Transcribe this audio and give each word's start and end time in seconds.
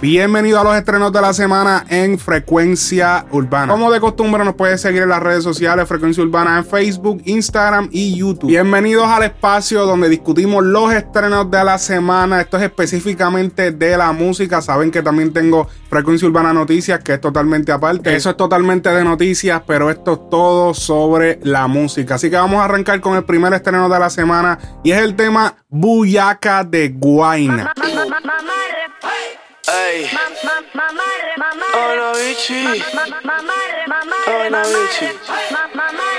Bienvenido 0.00 0.60
a 0.60 0.64
los 0.64 0.76
estrenos 0.76 1.10
de 1.10 1.22
la 1.22 1.32
semana 1.32 1.86
en 1.88 2.18
Frecuencia 2.18 3.24
Urbana. 3.30 3.72
Como 3.72 3.90
de 3.90 3.98
costumbre 3.98 4.44
nos 4.44 4.54
puedes 4.54 4.82
seguir 4.82 5.02
en 5.02 5.08
las 5.08 5.22
redes 5.22 5.42
sociales 5.42 5.88
Frecuencia 5.88 6.22
Urbana 6.22 6.58
en 6.58 6.66
Facebook, 6.66 7.22
Instagram 7.24 7.88
y 7.90 8.14
YouTube. 8.14 8.50
Bienvenidos 8.50 9.06
al 9.06 9.22
espacio 9.22 9.86
donde 9.86 10.10
discutimos 10.10 10.62
los 10.62 10.92
estrenos 10.92 11.50
de 11.50 11.64
la 11.64 11.78
semana. 11.78 12.42
Esto 12.42 12.58
es 12.58 12.64
específicamente 12.64 13.72
de 13.72 13.96
la 13.96 14.12
música. 14.12 14.60
Saben 14.60 14.90
que 14.90 15.00
también 15.00 15.32
tengo 15.32 15.66
Frecuencia 15.88 16.28
Urbana 16.28 16.52
Noticias, 16.52 17.00
que 17.02 17.14
es 17.14 17.20
totalmente 17.20 17.72
aparte. 17.72 18.14
Eso 18.14 18.28
es 18.28 18.36
totalmente 18.36 18.90
de 18.90 19.02
noticias, 19.02 19.62
pero 19.66 19.90
esto 19.90 20.12
es 20.12 20.30
todo 20.30 20.74
sobre 20.74 21.40
la 21.42 21.68
música. 21.68 22.16
Así 22.16 22.28
que 22.28 22.36
vamos 22.36 22.60
a 22.60 22.66
arrancar 22.66 23.00
con 23.00 23.16
el 23.16 23.24
primer 23.24 23.54
estreno 23.54 23.88
de 23.88 23.98
la 23.98 24.10
semana 24.10 24.58
y 24.84 24.90
es 24.90 24.98
el 24.98 25.16
tema 25.16 25.54
Buyaca 25.70 26.64
de 26.64 26.90
Guaina. 26.90 27.72
Ey. 29.68 30.08
Hola, 31.74 32.12
bichi. 32.14 32.82
Hola, 34.26 34.62
bichi. 34.62 35.06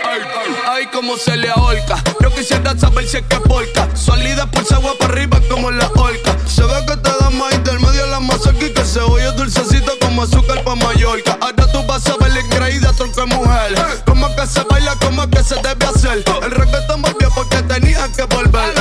Ay, 0.05 0.55
ay, 0.65 0.87
como 0.87 1.15
se 1.15 1.37
le 1.37 1.49
ahorca. 1.49 2.03
Yo 2.21 2.29
quisiera 2.31 2.77
saber 2.77 3.07
si 3.07 3.17
es 3.17 3.23
que 3.23 3.37
porca. 3.37 3.87
Salida 3.95 4.45
por 4.51 4.65
agua 4.73 4.93
para 4.99 5.13
arriba 5.13 5.39
como 5.49 5.71
la 5.71 5.87
orca. 5.95 6.35
Se 6.45 6.61
ve 6.63 6.85
que 6.87 6.97
te 6.97 7.09
da 7.09 7.29
más 7.29 7.53
intermedio 7.53 8.07
la 8.07 8.19
mazorca 8.19 8.65
y 8.65 8.73
que 8.73 8.83
se 8.83 8.99
oye 8.99 9.31
dulcecito 9.31 9.93
como 10.01 10.23
azúcar 10.23 10.63
pa' 10.65 10.75
Mallorca. 10.75 11.37
Ahora 11.39 11.71
tú 11.71 11.81
vas 11.85 12.05
a 12.07 12.17
ver 12.17 12.33
la 12.33 12.41
increíble 12.41 12.89
tronco 12.97 13.21
de 13.21 13.27
mujer. 13.27 13.75
Como 14.05 14.35
que 14.35 14.45
se 14.45 14.61
baila, 14.63 14.95
como 14.97 15.29
que 15.29 15.41
se 15.43 15.55
debe 15.55 15.85
hacer. 15.85 16.23
El 16.43 16.51
reggaetón 16.51 17.01
volvió 17.01 17.29
porque 17.33 17.61
tenía 17.63 18.09
que 18.11 18.23
volver. 18.23 18.76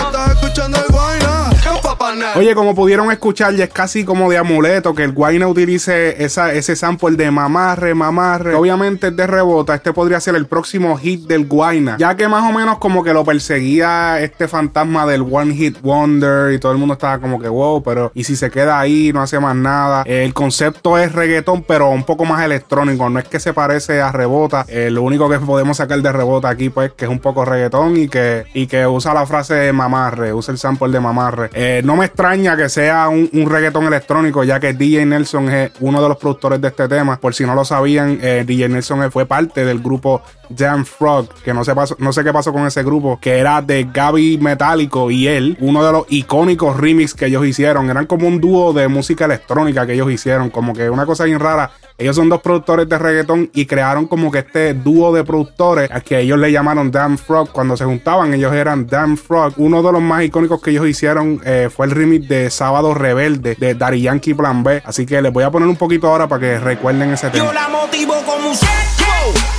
Oye, 2.36 2.54
como 2.54 2.74
pudieron 2.74 3.10
escuchar, 3.10 3.54
ya 3.54 3.64
es 3.64 3.70
casi 3.70 4.04
como 4.04 4.28
de 4.28 4.36
amuleto 4.36 4.94
que 4.94 5.04
el 5.04 5.12
Guayna 5.12 5.48
utilice 5.48 6.22
ese 6.22 6.76
sample 6.76 7.16
de 7.16 7.30
mamarre, 7.30 7.94
mamarre. 7.94 8.54
Obviamente 8.54 9.06
es 9.06 9.16
de 9.16 9.26
rebota. 9.26 9.74
Este 9.74 9.94
podría 9.94 10.20
ser 10.20 10.34
el 10.34 10.44
próximo 10.44 10.98
hit 10.98 11.26
del 11.26 11.46
Guayna. 11.46 11.96
Ya 11.98 12.14
que 12.14 12.28
más 12.28 12.44
o 12.48 12.52
menos 12.52 12.76
como 12.76 13.02
que 13.02 13.14
lo 13.14 13.24
perseguía 13.24 14.20
este 14.20 14.48
fantasma 14.48 15.06
del 15.06 15.22
One 15.22 15.54
Hit 15.54 15.80
Wonder 15.80 16.52
y 16.52 16.58
todo 16.58 16.72
el 16.72 16.78
mundo 16.78 16.92
estaba 16.92 17.18
como 17.20 17.40
que 17.40 17.48
wow, 17.48 17.82
pero 17.82 18.12
y 18.14 18.24
si 18.24 18.36
se 18.36 18.50
queda 18.50 18.78
ahí, 18.78 19.12
no 19.14 19.22
hace 19.22 19.40
más 19.40 19.56
nada. 19.56 20.02
El 20.04 20.34
concepto 20.34 20.98
es 20.98 21.12
reggaetón, 21.12 21.62
pero 21.62 21.88
un 21.88 22.04
poco 22.04 22.26
más 22.26 22.44
electrónico. 22.44 23.08
No 23.08 23.18
es 23.18 23.24
que 23.24 23.40
se 23.40 23.54
parece 23.54 24.02
a 24.02 24.12
rebota. 24.12 24.66
Eh, 24.68 24.90
lo 24.90 25.02
único 25.02 25.30
que 25.30 25.38
podemos 25.38 25.78
sacar 25.78 26.02
de 26.02 26.12
rebota 26.12 26.50
aquí, 26.50 26.68
pues, 26.68 26.92
que 26.92 27.06
es 27.06 27.10
un 27.10 27.20
poco 27.20 27.46
reggaetón 27.46 27.96
y 27.96 28.08
que, 28.08 28.44
y 28.52 28.66
que 28.66 28.86
usa 28.86 29.14
la 29.14 29.24
frase 29.24 29.54
de 29.54 29.72
mamarre, 29.72 30.34
usa 30.34 30.52
el 30.52 30.58
sample 30.58 30.92
de 30.92 31.00
mamarre. 31.00 31.48
Eh, 31.54 31.80
no 31.82 31.96
me 31.96 32.04
extraña 32.04 32.25
que 32.56 32.68
sea 32.68 33.08
un, 33.08 33.30
un, 33.32 33.48
reggaetón 33.48 33.86
electrónico, 33.86 34.42
ya 34.42 34.58
que 34.58 34.72
DJ 34.72 35.06
Nelson 35.06 35.48
es 35.48 35.70
uno 35.78 36.02
de 36.02 36.08
los 36.08 36.16
productores 36.16 36.60
de 36.60 36.68
este 36.68 36.88
tema. 36.88 37.20
Por 37.20 37.34
si 37.34 37.44
no 37.44 37.54
lo 37.54 37.64
sabían, 37.64 38.18
eh, 38.20 38.42
DJ 38.44 38.68
Nelson 38.68 39.12
fue 39.12 39.26
parte 39.26 39.64
del 39.64 39.78
grupo 39.78 40.22
Jam 40.56 40.84
Frog, 40.84 41.28
que 41.44 41.54
no 41.54 41.64
sé, 41.64 41.74
pasó, 41.74 41.96
no 42.00 42.12
sé 42.12 42.24
qué 42.24 42.32
pasó 42.32 42.52
con 42.52 42.66
ese 42.66 42.82
grupo, 42.82 43.20
que 43.20 43.38
era 43.38 43.62
de 43.62 43.88
Gaby 43.92 44.38
Metálico 44.38 45.10
y 45.10 45.28
él, 45.28 45.56
uno 45.60 45.84
de 45.84 45.92
los 45.92 46.04
icónicos 46.08 46.76
remix 46.76 47.14
que 47.14 47.26
ellos 47.26 47.46
hicieron. 47.46 47.88
Eran 47.90 48.06
como 48.06 48.26
un 48.26 48.40
dúo 48.40 48.72
de 48.72 48.88
música 48.88 49.26
electrónica 49.26 49.86
que 49.86 49.92
ellos 49.92 50.10
hicieron, 50.10 50.50
como 50.50 50.72
que 50.72 50.90
una 50.90 51.06
cosa 51.06 51.24
bien 51.24 51.38
rara. 51.38 51.70
Ellos 51.98 52.14
son 52.14 52.28
dos 52.28 52.42
productores 52.42 52.86
de 52.88 52.98
reggaetón 52.98 53.50
y 53.54 53.64
crearon 53.64 54.06
como 54.06 54.30
que 54.30 54.40
este 54.40 54.74
dúo 54.74 55.14
de 55.14 55.24
productores 55.24 55.90
a 55.90 56.02
que 56.02 56.20
ellos 56.20 56.38
le 56.38 56.52
llamaron 56.52 56.90
Damn 56.90 57.16
Frog. 57.16 57.50
Cuando 57.52 57.74
se 57.74 57.86
juntaban, 57.86 58.34
ellos 58.34 58.52
eran 58.52 58.86
Damn 58.86 59.16
Frog. 59.16 59.54
Uno 59.56 59.82
de 59.82 59.92
los 59.92 60.02
más 60.02 60.22
icónicos 60.22 60.60
que 60.60 60.72
ellos 60.72 60.86
hicieron 60.86 61.40
eh, 61.44 61.70
fue 61.74 61.86
el 61.86 61.92
remix 61.92 62.28
de 62.28 62.50
Sábado 62.50 62.92
Rebelde 62.92 63.54
de 63.54 63.74
Daddy 63.74 64.02
Yankee 64.02 64.34
Plan 64.34 64.62
B. 64.62 64.82
Así 64.84 65.06
que 65.06 65.22
les 65.22 65.32
voy 65.32 65.44
a 65.44 65.50
poner 65.50 65.68
un 65.68 65.76
poquito 65.76 66.08
ahora 66.08 66.28
para 66.28 66.40
que 66.40 66.58
recuerden 66.58 67.12
ese 67.14 67.30
tema. 67.30 67.46
Yo 67.46 67.52
la 67.52 67.68
motivo 67.68 68.14
un 68.14 69.55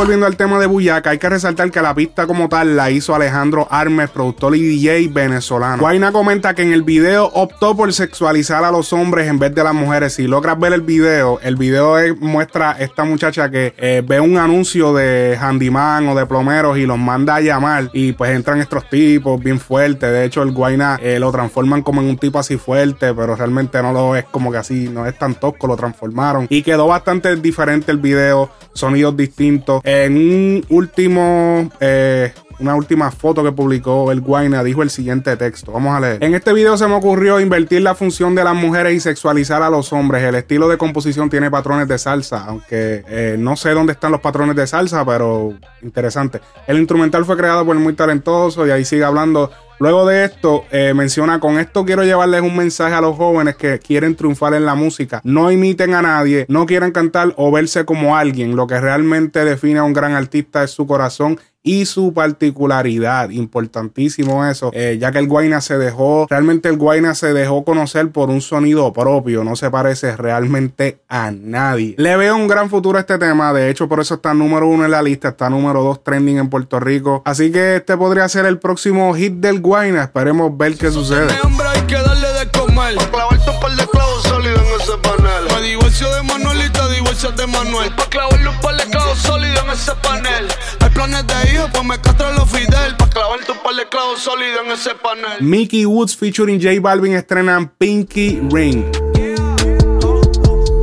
volviendo 0.00 0.24
al 0.24 0.36
tema 0.38 0.58
de 0.58 0.64
Buyaca, 0.66 1.10
hay 1.10 1.18
que 1.18 1.28
resaltar 1.28 1.70
que 1.70 1.82
la 1.82 1.94
pista 1.94 2.26
como 2.26 2.48
tal 2.48 2.74
la 2.74 2.90
hizo 2.90 3.14
Alejandro 3.14 3.68
Armes, 3.70 4.08
productor 4.08 4.56
y 4.56 4.62
DJ 4.62 5.08
venezolano. 5.08 5.76
Guayna 5.82 6.10
comenta 6.10 6.54
que 6.54 6.62
en 6.62 6.72
el 6.72 6.82
video 6.84 7.26
optó 7.34 7.76
por 7.76 7.92
sexualizar 7.92 8.64
a 8.64 8.70
los 8.70 8.94
hombres 8.94 9.28
en 9.28 9.38
vez 9.38 9.54
de 9.54 9.62
las 9.62 9.74
mujeres. 9.74 10.14
Si 10.14 10.26
logras 10.26 10.58
ver 10.58 10.72
el 10.72 10.80
video, 10.80 11.38
el 11.42 11.56
video 11.56 11.98
es- 11.98 12.18
muestra 12.18 12.76
esta 12.80 13.04
muchacha 13.04 13.50
que 13.50 13.74
eh, 13.76 14.02
ve 14.02 14.20
un 14.20 14.38
anuncio 14.38 14.94
de 14.94 15.36
handyman 15.38 16.08
o 16.08 16.14
de 16.14 16.24
plomeros 16.24 16.78
y 16.78 16.86
los 16.86 16.98
manda 16.98 17.34
a 17.34 17.40
llamar 17.42 17.90
y 17.92 18.12
pues 18.12 18.30
entran 18.30 18.58
estos 18.60 18.88
tipos 18.88 19.38
bien 19.38 19.60
fuertes. 19.60 20.10
De 20.10 20.24
hecho, 20.24 20.42
el 20.42 20.52
Guayna 20.52 20.98
eh, 21.02 21.18
lo 21.18 21.30
transforman 21.30 21.82
como 21.82 22.00
en 22.00 22.08
un 22.08 22.16
tipo 22.16 22.38
así 22.38 22.56
fuerte, 22.56 23.12
pero 23.12 23.36
realmente 23.36 23.82
no 23.82 23.92
lo 23.92 24.16
es 24.16 24.24
como 24.24 24.50
que 24.50 24.56
así, 24.56 24.88
no 24.88 25.04
es 25.06 25.18
tan 25.18 25.34
tosco, 25.34 25.66
lo 25.66 25.76
transformaron. 25.76 26.46
Y 26.48 26.62
quedó 26.62 26.86
bastante 26.86 27.36
diferente 27.36 27.92
el 27.92 27.98
video, 27.98 28.48
sonidos 28.72 29.14
distintos. 29.14 29.82
En 29.90 30.16
un 30.16 30.64
último... 30.68 31.68
eh, 31.80 32.32
una 32.60 32.74
última 32.74 33.10
foto 33.10 33.42
que 33.42 33.52
publicó 33.52 34.12
el 34.12 34.20
Guayna 34.20 34.62
dijo 34.62 34.82
el 34.82 34.90
siguiente 34.90 35.34
texto. 35.36 35.72
Vamos 35.72 35.96
a 35.96 36.00
leer. 36.00 36.22
En 36.22 36.34
este 36.34 36.52
video 36.52 36.76
se 36.76 36.86
me 36.86 36.94
ocurrió 36.94 37.40
invertir 37.40 37.80
la 37.80 37.94
función 37.94 38.34
de 38.34 38.44
las 38.44 38.54
mujeres 38.54 38.94
y 38.94 39.00
sexualizar 39.00 39.62
a 39.62 39.70
los 39.70 39.92
hombres. 39.94 40.22
El 40.22 40.34
estilo 40.34 40.68
de 40.68 40.76
composición 40.76 41.30
tiene 41.30 41.50
patrones 41.50 41.88
de 41.88 41.98
salsa, 41.98 42.44
aunque 42.44 43.02
eh, 43.08 43.36
no 43.38 43.56
sé 43.56 43.70
dónde 43.70 43.94
están 43.94 44.12
los 44.12 44.20
patrones 44.20 44.56
de 44.56 44.66
salsa, 44.66 45.04
pero 45.06 45.54
interesante. 45.82 46.40
El 46.66 46.78
instrumental 46.78 47.24
fue 47.24 47.36
creado 47.36 47.64
por 47.64 47.74
el 47.74 47.82
muy 47.82 47.94
talentoso 47.94 48.66
y 48.66 48.70
ahí 48.70 48.84
sigue 48.84 49.04
hablando. 49.04 49.50
Luego 49.80 50.04
de 50.04 50.26
esto, 50.26 50.66
eh, 50.70 50.92
menciona, 50.94 51.40
con 51.40 51.58
esto 51.58 51.86
quiero 51.86 52.04
llevarles 52.04 52.42
un 52.42 52.54
mensaje 52.54 52.94
a 52.94 53.00
los 53.00 53.16
jóvenes 53.16 53.56
que 53.56 53.78
quieren 53.78 54.14
triunfar 54.14 54.52
en 54.52 54.66
la 54.66 54.74
música. 54.74 55.22
No 55.24 55.50
imiten 55.50 55.94
a 55.94 56.02
nadie, 56.02 56.44
no 56.50 56.66
quieran 56.66 56.92
cantar 56.92 57.32
o 57.38 57.50
verse 57.50 57.86
como 57.86 58.14
alguien. 58.14 58.56
Lo 58.56 58.66
que 58.66 58.78
realmente 58.78 59.42
define 59.42 59.78
a 59.78 59.84
un 59.84 59.94
gran 59.94 60.12
artista 60.12 60.62
es 60.62 60.70
su 60.70 60.86
corazón 60.86 61.40
y 61.62 61.84
su 61.84 62.12
particularidad. 62.12 63.30
Importantísimo 63.30 64.46
eso, 64.46 64.70
eh, 64.72 64.96
ya 65.00 65.12
que 65.12 65.18
el 65.18 65.28
Guayna 65.28 65.60
se 65.60 65.78
dejó, 65.78 66.26
realmente 66.28 66.68
el 66.68 66.76
Guayna 66.76 67.14
se 67.14 67.32
dejó 67.32 67.64
conocer 67.64 68.10
por 68.10 68.30
un 68.30 68.40
sonido 68.40 68.92
propio, 68.92 69.44
no 69.44 69.56
se 69.56 69.70
parece 69.70 70.16
realmente 70.16 71.00
a 71.08 71.30
nadie. 71.30 71.94
Le 71.98 72.16
veo 72.16 72.36
un 72.36 72.48
gran 72.48 72.70
futuro 72.70 72.98
a 72.98 73.02
este 73.02 73.18
tema, 73.18 73.52
de 73.52 73.68
hecho 73.68 73.88
por 73.88 74.00
eso 74.00 74.14
está 74.14 74.32
número 74.32 74.68
uno 74.68 74.84
en 74.84 74.90
la 74.90 75.02
lista, 75.02 75.28
está 75.28 75.50
número 75.50 75.82
dos 75.82 76.02
trending 76.02 76.38
en 76.38 76.48
Puerto 76.48 76.80
Rico, 76.80 77.22
así 77.24 77.52
que 77.52 77.76
este 77.76 77.96
podría 77.96 78.28
ser 78.28 78.46
el 78.46 78.58
próximo 78.58 79.14
hit 79.14 79.34
del 79.34 79.60
Guayna, 79.60 79.69
esperemos 79.78 80.56
ver 80.56 80.76
qué 80.76 80.90
sucede. 80.90 81.26
De 81.26 81.38
hambre 81.44 81.66
hay 81.68 81.82
que 81.82 81.94
darle 81.94 82.28
de 82.32 82.50
comer. 82.50 82.96
Pa' 82.96 83.10
clavarte 83.10 83.50
un 83.50 83.60
par 83.60 83.76
de 83.76 83.86
clavos 83.86 84.22
sólidos 84.24 84.60
en 84.60 84.80
ese 84.80 84.98
panel. 84.98 85.44
Me 85.54 85.62
divorcio 85.62 86.12
de 86.12 86.22
Manuel 86.22 86.66
y 86.66 86.70
te 86.70 86.94
divorcias 86.94 87.36
de 87.36 87.46
Manuel. 87.46 87.94
Pa' 87.94 88.06
clavarle 88.06 88.48
un 88.48 88.60
par 88.60 88.76
de 88.76 88.84
clavos 88.90 89.18
sólidos 89.18 89.62
en 89.62 89.70
ese 89.70 89.92
panel. 90.02 90.48
Hay 90.80 90.90
planes 90.90 91.24
de 91.26 91.52
hijo, 91.52 91.68
pues 91.72 91.84
me 91.84 92.00
castro 92.00 92.32
los 92.32 92.50
Fidel. 92.50 92.96
Pa' 92.96 93.08
clavarte 93.10 93.52
un 93.52 93.58
par 93.58 93.74
de 93.76 93.88
clavos 93.88 94.20
sólidos 94.20 94.60
en 94.66 94.72
ese 94.72 94.90
panel. 94.96 95.40
Mickey 95.40 95.86
Woods 95.86 96.16
featuring 96.16 96.60
J 96.60 96.80
Balvin 96.80 97.14
estrenan 97.14 97.68
Pinky 97.78 98.40
Ring. 98.50 98.84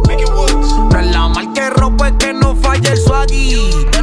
Mickey 0.07 0.25
Woods. 0.31 0.93
No 0.93 0.99
es 0.99 1.07
la 1.07 1.27
mal 1.27 1.51
que 1.53 1.69
rompe 1.71 2.13
que 2.17 2.33
no 2.33 2.55
falle 2.55 2.89
el 2.89 2.97
swaggy. 2.97 3.96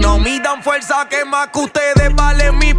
no 0.00 0.18
me 0.18 0.38
dan 0.40 0.62
fuerza, 0.62 1.06
que 1.08 1.24
más 1.24 1.48
que 1.48 1.58
ustedes 1.60 2.14
valen 2.14 2.58
mi 2.58 2.72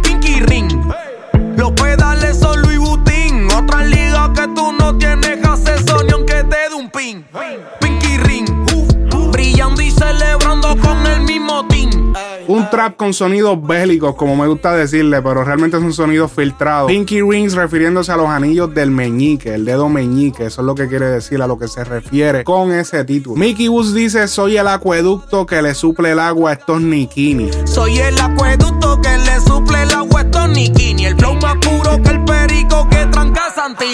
Con 12.96 13.12
sonidos 13.12 13.60
bélicos, 13.64 14.14
como 14.14 14.34
me 14.34 14.46
gusta 14.46 14.74
decirle, 14.74 15.20
pero 15.22 15.44
realmente 15.44 15.76
es 15.76 15.82
un 15.82 15.92
sonido 15.92 16.28
filtrado. 16.28 16.86
Pinky 16.86 17.22
Rings 17.22 17.54
refiriéndose 17.54 18.10
a 18.12 18.16
los 18.16 18.28
anillos 18.28 18.72
del 18.74 18.90
meñique, 18.90 19.54
el 19.54 19.64
dedo 19.64 19.88
meñique, 19.88 20.46
eso 20.46 20.62
es 20.62 20.66
lo 20.66 20.74
que 20.74 20.88
quiere 20.88 21.06
decir, 21.06 21.40
a 21.42 21.46
lo 21.46 21.58
que 21.58 21.68
se 21.68 21.84
refiere 21.84 22.44
con 22.44 22.72
ese 22.72 23.04
título. 23.04 23.36
Mickey 23.36 23.68
Woods 23.68 23.94
dice, 23.94 24.26
soy 24.28 24.56
el 24.56 24.68
acueducto 24.68 25.46
que 25.46 25.62
le 25.62 25.74
suple 25.74 26.12
el 26.12 26.18
agua 26.18 26.50
a 26.50 26.52
estos 26.54 26.80
nikini. 26.80 27.50
Soy 27.64 27.98
el 27.98 28.18
acueducto 28.18 29.00
que 29.00 29.16
le 29.18 29.40
suple 29.40 29.82
el 29.82 29.90
agua 29.90 30.20
a 30.20 30.24
estos 30.24 30.48
nikini. 30.48 31.06
El 31.06 31.16
flow 31.16 31.34
más 31.34 31.56
puro 31.56 32.02
que 32.02 32.10
el 32.10 32.24
perico 32.24 32.88
que 32.88 33.06
tranca 33.06 33.47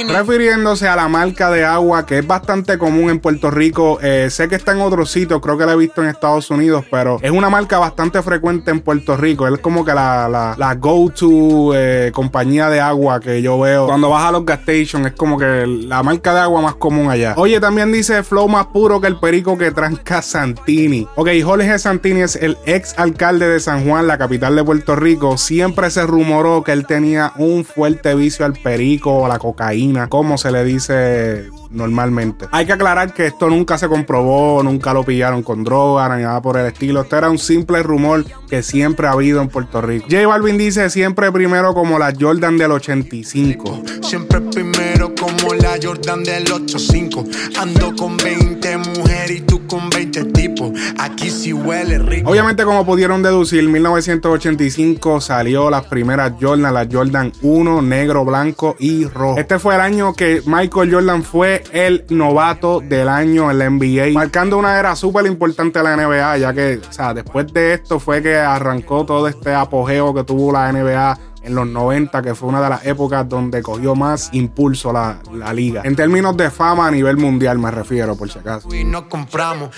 Refiriéndose 0.09 0.88
a 0.88 0.97
la 0.97 1.09
marca 1.09 1.50
de 1.50 1.65
agua 1.65 2.06
que 2.06 2.19
es 2.19 2.26
bastante 2.26 2.79
común 2.79 3.11
en 3.11 3.21
Puerto 3.21 3.50
Rico, 3.50 3.99
eh, 4.03 4.29
sé 4.31 4.49
que 4.49 4.55
está 4.55 4.73
en 4.73 4.81
otros 4.81 5.11
sitios, 5.11 5.41
creo 5.41 5.59
que 5.59 5.67
la 5.67 5.73
he 5.73 5.76
visto 5.76 6.03
en 6.03 6.09
Estados 6.09 6.50
Unidos, 6.50 6.85
pero 6.91 7.19
es 7.23 7.31
una 7.31 7.50
marca 7.50 7.79
bastante 7.79 8.23
frecuente 8.23 8.71
en 8.71 8.81
Puerto 8.81 9.17
Rico. 9.17 9.47
Es 9.47 9.59
como 9.61 9.85
que 9.85 9.94
la, 9.94 10.29
la, 10.29 10.55
la 10.56 10.75
go-to 10.75 11.73
eh, 11.75 12.11
compañía 12.15 12.69
de 12.71 12.81
agua 12.81 13.21
que 13.21 13.43
yo 13.43 13.59
veo. 13.61 13.87
Cuando 13.87 14.11
vas 14.11 14.25
a 14.25 14.32
los 14.32 14.44
gas 14.44 14.61
stations, 14.62 15.06
es 15.06 15.12
como 15.12 15.38
que 15.38 15.67
la 15.67 16.03
marca 16.03 16.35
de 16.35 16.41
agua 16.41 16.61
más 16.61 16.75
común 16.75 17.11
allá. 17.11 17.35
Oye, 17.37 17.61
también 17.61 17.93
dice 17.93 18.23
flow 18.23 18.49
más 18.49 18.67
puro 18.67 19.00
que 19.00 19.06
el 19.06 19.19
perico 19.19 19.56
que 19.59 19.70
tranca 19.70 20.23
Santini. 20.23 21.06
Ok, 21.17 21.29
Jorge 21.43 21.79
Santini 21.79 22.23
es 22.23 22.37
el 22.37 22.56
ex 22.67 22.99
alcalde 22.99 23.49
de 23.49 23.61
San 23.61 23.87
Juan, 23.87 24.06
la 24.06 24.19
capital 24.19 24.56
de 24.56 24.65
Puerto 24.65 24.97
Rico. 24.97 25.38
Siempre 25.38 25.91
se 25.91 26.06
rumoró 26.06 26.62
que 26.62 26.73
él 26.73 26.87
tenía 26.87 27.32
un 27.37 27.65
fuerte 27.65 28.15
vicio 28.15 28.44
al 28.44 28.55
perico 28.55 29.15
o 29.15 29.29
la 29.29 29.38
cocaína, 29.38 29.64
como 30.09 30.39
se 30.39 30.51
le 30.51 30.65
dice 30.65 31.49
normalmente. 31.71 32.47
Hay 32.53 32.67
que 32.67 32.73
aclarar 32.73 33.13
que 33.13 33.27
esto 33.27 33.49
nunca 33.49 33.79
se 33.79 33.89
comprobó, 33.89 34.63
nunca 34.63 34.93
lo 34.93 35.05
pillaron 35.05 35.43
con 35.43 35.65
droga 35.65 36.17
ni 36.17 36.23
nada 36.23 36.41
por 36.41 36.57
el 36.57 36.67
estilo. 36.67 37.03
Esto 37.03 37.17
era 37.17 37.31
un 37.31 37.39
simple 37.39 37.83
rumor 37.83 38.25
que 38.49 38.63
siempre 38.63 39.07
ha 39.07 39.13
habido 39.13 39.41
en 39.41 39.49
Puerto 39.49 39.81
Rico. 39.81 40.07
J 40.11 40.27
Balvin 40.27 40.59
dice 40.59 40.89
siempre 40.91 41.33
primero 41.33 41.75
como 41.75 41.99
la 41.99 42.13
Jordan 42.19 42.57
del 42.59 42.73
85. 42.73 43.83
Siempre 44.03 44.41
primero 44.41 45.13
como 45.15 45.55
la 45.55 45.77
Jordan 45.83 46.23
del 46.23 46.51
85. 46.51 47.25
Ando 47.59 47.95
con 47.97 48.17
20 48.17 48.77
mujeres 48.79 49.39
y 49.39 49.41
tú 49.41 49.67
con 49.67 49.91
20 49.91 50.27
tipos. 50.27 50.71
Aquí 50.99 51.31
sí 51.31 51.53
huele 51.53 51.99
rico. 51.99 52.31
Obviamente 52.31 52.65
como 52.65 52.85
pudieron 52.87 53.23
deducir, 53.23 53.69
1985 53.69 55.21
salió 55.21 55.71
las 55.71 55.85
primeras 55.87 56.33
Jordan, 56.41 56.75
la 56.75 56.87
Jordan 56.91 57.33
1, 57.43 57.83
negro, 57.83 58.25
blanco 58.25 58.77
y 58.79 59.07
rojo. 59.07 59.39
Este 59.39 59.54
fue 59.59 59.75
el 59.75 59.81
año 59.81 60.15
que 60.15 60.43
Michael 60.47 60.93
Jordan 60.93 61.23
fue 61.23 61.62
el 61.73 62.05
novato 62.11 62.81
del 62.81 63.09
año 63.09 63.51
en 63.51 63.59
la 63.59 63.71
NBA, 63.71 64.12
marcando 64.12 64.59
una 64.59 64.79
era 64.79 64.97
súper 64.97 65.27
importante 65.27 65.79
de 65.79 65.85
la 65.85 65.97
NBA, 65.97 66.39
ya 66.39 66.53
que, 66.53 66.81
o 66.89 66.93
sea, 66.93 67.15
después 67.15 67.53
de 67.53 67.75
esto 67.75 67.99
fue 68.01 68.23
que 68.23 68.37
arrancó 68.37 69.05
todo 69.05 69.29
este 69.29 69.55
apogeo 69.55 70.15
que 70.15 70.25
tuvo 70.25 70.53
la 70.53 70.73
NBA 70.73 71.19
en 71.45 71.55
los 71.55 71.67
90, 71.67 72.23
que 72.23 72.35
fue 72.35 72.49
una 72.49 72.62
de 72.62 72.71
las 72.71 72.87
épocas 72.87 73.29
donde 73.29 73.62
cogió 73.62 73.95
más 73.95 74.31
impulso 74.33 74.93
la, 74.93 75.19
la 75.33 75.53
liga. 75.53 75.83
En 75.85 75.95
términos 75.95 76.37
de 76.37 76.51
fama 76.51 76.89
a 76.89 76.91
nivel 76.91 77.17
mundial, 77.17 77.59
me 77.59 77.71
refiero, 77.71 78.17
por 78.17 78.31
si 78.31 78.39
acaso. 78.39 78.75
Y 78.75 78.85
nos 78.85 79.03
compramos 79.05 79.71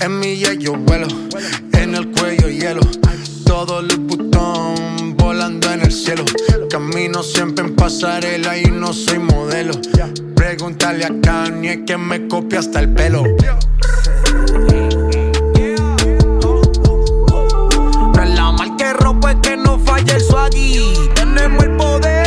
en 0.00 0.18
mi 0.18 0.36
yo 0.36 0.76
vuelo, 0.76 1.06
en 1.72 1.94
el 1.94 2.10
cuello 2.10 2.48
hielo. 2.48 2.82
Todo 3.46 3.80
el 3.80 3.98
botón 3.98 4.93
volando 5.44 5.72
en 5.72 5.80
el 5.82 5.92
cielo. 5.92 6.24
Camino 6.70 7.22
siempre 7.22 7.66
en 7.66 7.76
pasarela 7.76 8.56
y 8.56 8.64
no 8.64 8.94
soy 8.94 9.18
modelo. 9.18 9.74
Pregúntale 10.34 11.04
a 11.04 11.10
Kanye 11.20 11.84
que 11.84 11.98
me 11.98 12.26
copia 12.28 12.60
hasta 12.60 12.80
el 12.80 12.94
pelo. 12.94 13.22
No 18.14 18.22
es 18.22 18.30
la 18.30 18.52
marca 18.52 18.94
ropa 18.94 19.32
es 19.32 19.38
que 19.42 19.56
no 19.56 19.78
falla 19.80 20.14
el 20.14 20.20
swaggy. 20.22 21.10
Tenemos 21.14 21.64
el 21.64 21.76
poder. 21.76 22.23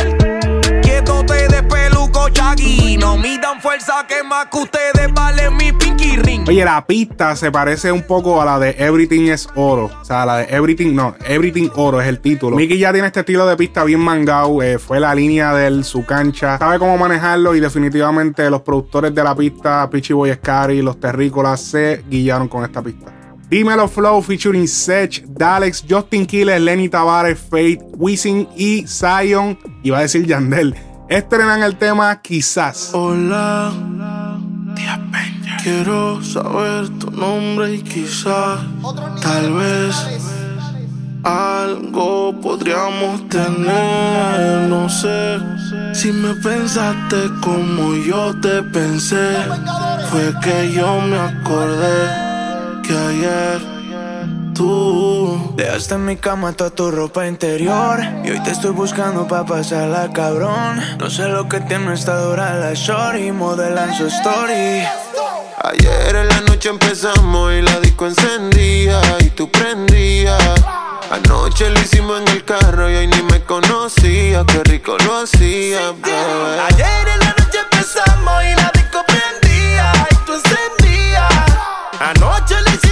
Chagui. 2.48 2.96
No 2.96 3.16
midan 3.16 3.60
fuerza 3.60 4.06
que 4.08 4.22
más 4.26 4.46
que 4.46 4.58
ustedes 4.58 5.12
vale 5.12 5.50
mi 5.50 5.70
pinky 5.72 6.16
ring. 6.16 6.48
Oye, 6.48 6.64
la 6.64 6.86
pista 6.86 7.36
se 7.36 7.50
parece 7.50 7.92
un 7.92 8.02
poco 8.02 8.40
a 8.40 8.44
la 8.44 8.58
de 8.58 8.74
Everything 8.78 9.28
es 9.28 9.48
Oro. 9.54 9.90
O 10.00 10.04
sea, 10.04 10.24
la 10.24 10.38
de 10.38 10.44
Everything, 10.56 10.94
no, 10.94 11.14
Everything 11.26 11.68
Oro 11.74 12.00
es 12.00 12.08
el 12.08 12.20
título. 12.20 12.56
Mickey 12.56 12.78
ya 12.78 12.92
tiene 12.92 13.08
este 13.08 13.20
estilo 13.20 13.46
de 13.46 13.56
pista 13.56 13.84
bien 13.84 14.00
mangado. 14.00 14.62
eh, 14.62 14.78
fue 14.78 14.98
la 14.98 15.14
línea 15.14 15.52
de 15.54 15.84
su 15.84 16.04
cancha. 16.06 16.58
Sabe 16.58 16.78
cómo 16.78 16.96
manejarlo 16.96 17.54
y 17.54 17.60
definitivamente 17.60 18.48
los 18.48 18.62
productores 18.62 19.14
de 19.14 19.22
la 19.22 19.34
pista, 19.34 19.88
Pichi 19.90 20.14
Boy 20.14 20.32
Scary, 20.32 20.80
los 20.80 20.98
terrícolas, 20.98 21.60
se 21.60 22.02
guiaron 22.08 22.48
con 22.48 22.64
esta 22.64 22.82
pista. 22.82 23.12
Dímelo 23.50 23.88
Flow 23.88 24.20
featuring 24.22 24.68
Sech, 24.68 25.22
Dalex, 25.26 25.84
Justin 25.88 26.26
Quiles, 26.26 26.60
Lenny 26.60 26.88
Tavares, 26.88 27.38
Faith, 27.38 27.80
Wisin 27.96 28.48
y 28.56 28.86
Zion. 28.86 29.58
Iba 29.82 29.98
a 29.98 30.02
decir 30.02 30.26
Yandel. 30.26 30.87
Estrenan 31.08 31.62
el 31.62 31.76
tema 31.76 32.20
Quizás. 32.20 32.90
Hola, 32.92 33.72
quiero 35.62 36.22
saber 36.22 36.90
tu 36.98 37.10
nombre 37.10 37.76
y 37.76 37.82
quizás, 37.82 38.60
tal 39.22 39.54
vez, 39.54 39.96
algo 41.24 42.38
podríamos 42.42 43.26
tener. 43.30 44.68
No 44.68 44.86
sé 44.90 45.38
si 45.94 46.12
me 46.12 46.34
pensaste 46.34 47.30
como 47.42 47.94
yo 47.94 48.38
te 48.42 48.62
pensé. 48.64 49.36
Fue 50.10 50.34
que 50.42 50.72
yo 50.74 51.00
me 51.00 51.18
acordé 51.18 52.82
que 52.82 52.94
ayer 52.94 53.77
tú 54.58 55.52
Dejaste 55.54 55.94
en 55.94 56.04
mi 56.04 56.16
cama 56.16 56.52
toda 56.52 56.70
tu 56.70 56.90
ropa 56.90 57.26
interior 57.26 58.00
Y 58.24 58.30
hoy 58.30 58.42
te 58.42 58.50
estoy 58.50 58.72
buscando 58.72 59.26
pa' 59.26 59.46
pasarla 59.46 60.10
cabrón 60.12 60.80
No 60.98 61.08
sé 61.08 61.28
lo 61.28 61.48
que 61.48 61.60
tiene 61.60 61.94
esta 61.94 62.18
dura 62.18 62.54
la 62.56 62.74
shorty 62.74 63.30
Modelan 63.30 63.94
su 63.94 64.06
story 64.06 64.82
Ayer 65.64 66.16
en 66.16 66.28
la 66.28 66.40
noche 66.42 66.68
empezamos 66.68 67.52
y 67.52 67.62
la 67.62 67.80
disco 67.80 68.06
encendía 68.06 69.00
y 69.18 69.30
tú 69.30 69.50
prendías. 69.50 70.40
Anoche 71.10 71.68
lo 71.68 71.80
hicimos 71.80 72.20
en 72.20 72.28
el 72.28 72.44
carro 72.44 72.88
y 72.88 72.94
hoy 72.94 73.08
ni 73.08 73.22
me 73.22 73.42
conocía, 73.42 74.44
qué 74.46 74.62
rico 74.62 74.96
lo 75.04 75.16
hacía, 75.18 75.90
bebé. 75.90 76.60
Ayer 76.68 77.08
en 77.12 77.18
la 77.18 77.34
noche 77.38 77.58
empezamos 77.70 78.44
y 78.44 78.54
la 78.54 78.70
disco 78.72 79.04
prendía 79.04 79.92
y 80.12 80.14
tú 80.24 80.34
encendías. 80.34 81.32
Anoche 81.98 82.54
lo 82.62 82.68
hicimos 82.68 82.87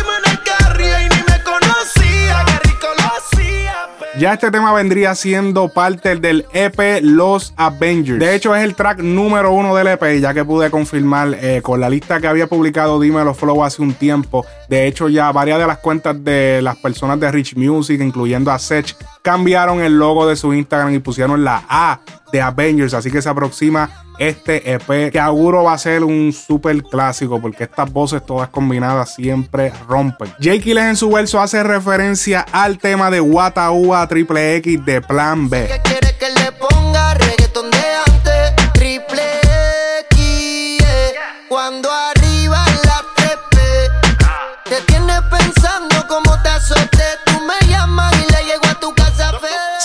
Ya 4.19 4.33
este 4.33 4.51
tema 4.51 4.73
vendría 4.73 5.15
siendo 5.15 5.69
parte 5.69 6.17
del 6.17 6.47
EP 6.55 7.03
Los 7.03 7.53
Avengers. 7.59 8.19
De 8.19 8.35
hecho, 8.35 8.55
es 8.57 8.65
el 8.65 8.75
track 8.75 9.01
número 9.01 9.53
uno 9.53 9.77
del 9.77 9.89
EP, 9.89 10.21
ya 10.21 10.33
que 10.33 10.43
pude 10.43 10.71
confirmar 10.71 11.37
eh, 11.39 11.61
con 11.63 11.81
la 11.81 11.91
lista 11.91 12.19
que 12.19 12.27
había 12.27 12.47
publicado 12.47 12.99
Dímelo 12.99 13.35
Flow 13.35 13.63
hace 13.63 13.83
un 13.83 13.93
tiempo. 13.93 14.47
De 14.71 14.87
hecho, 14.87 15.11
ya 15.11 15.31
varias 15.33 15.59
de 15.59 15.67
las 15.67 15.79
cuentas 15.79 16.25
de 16.25 16.63
las 16.63 16.77
personas 16.79 17.21
de 17.21 17.31
Rich 17.31 17.57
Music, 17.57 18.01
incluyendo 18.01 18.51
a 18.51 18.59
Sech, 18.59 18.97
cambiaron 19.21 19.83
el 19.83 19.99
logo 19.99 20.27
de 20.27 20.37
su 20.37 20.55
Instagram 20.55 20.95
y 20.95 20.99
pusieron 20.99 21.45
la 21.45 21.65
A 21.69 22.01
de 22.33 22.41
Avengers. 22.41 22.95
Así 22.95 23.11
que 23.11 23.23
se 23.23 23.29
aproxima 23.29 23.91
este 24.19 24.73
EP 24.73 25.11
que 25.13 25.21
auguro 25.21 25.65
va 25.65 25.75
a 25.75 25.79
ser 25.79 26.05
un 26.05 26.33
super 26.33 26.83
clásico 26.83 27.41
porque 27.41 27.65
estas 27.65 27.93
voces 27.93 28.25
todas 28.25 28.49
combinadas 28.49 29.15
siempre 29.15 29.73
rompen. 29.89 30.33
Jake 30.41 30.61
Quiles 30.61 30.85
en 30.85 30.97
su 30.97 31.11
verso 31.11 31.41
hace 31.41 31.63
referencia 31.63 32.47
al 32.53 32.79
tema 32.79 33.11
de 33.11 33.21
Wataúa 33.21 34.07
Triple 34.09 34.57
X 34.57 34.85
de 34.85 35.01
Plan 35.01 35.49
B. 35.49 35.69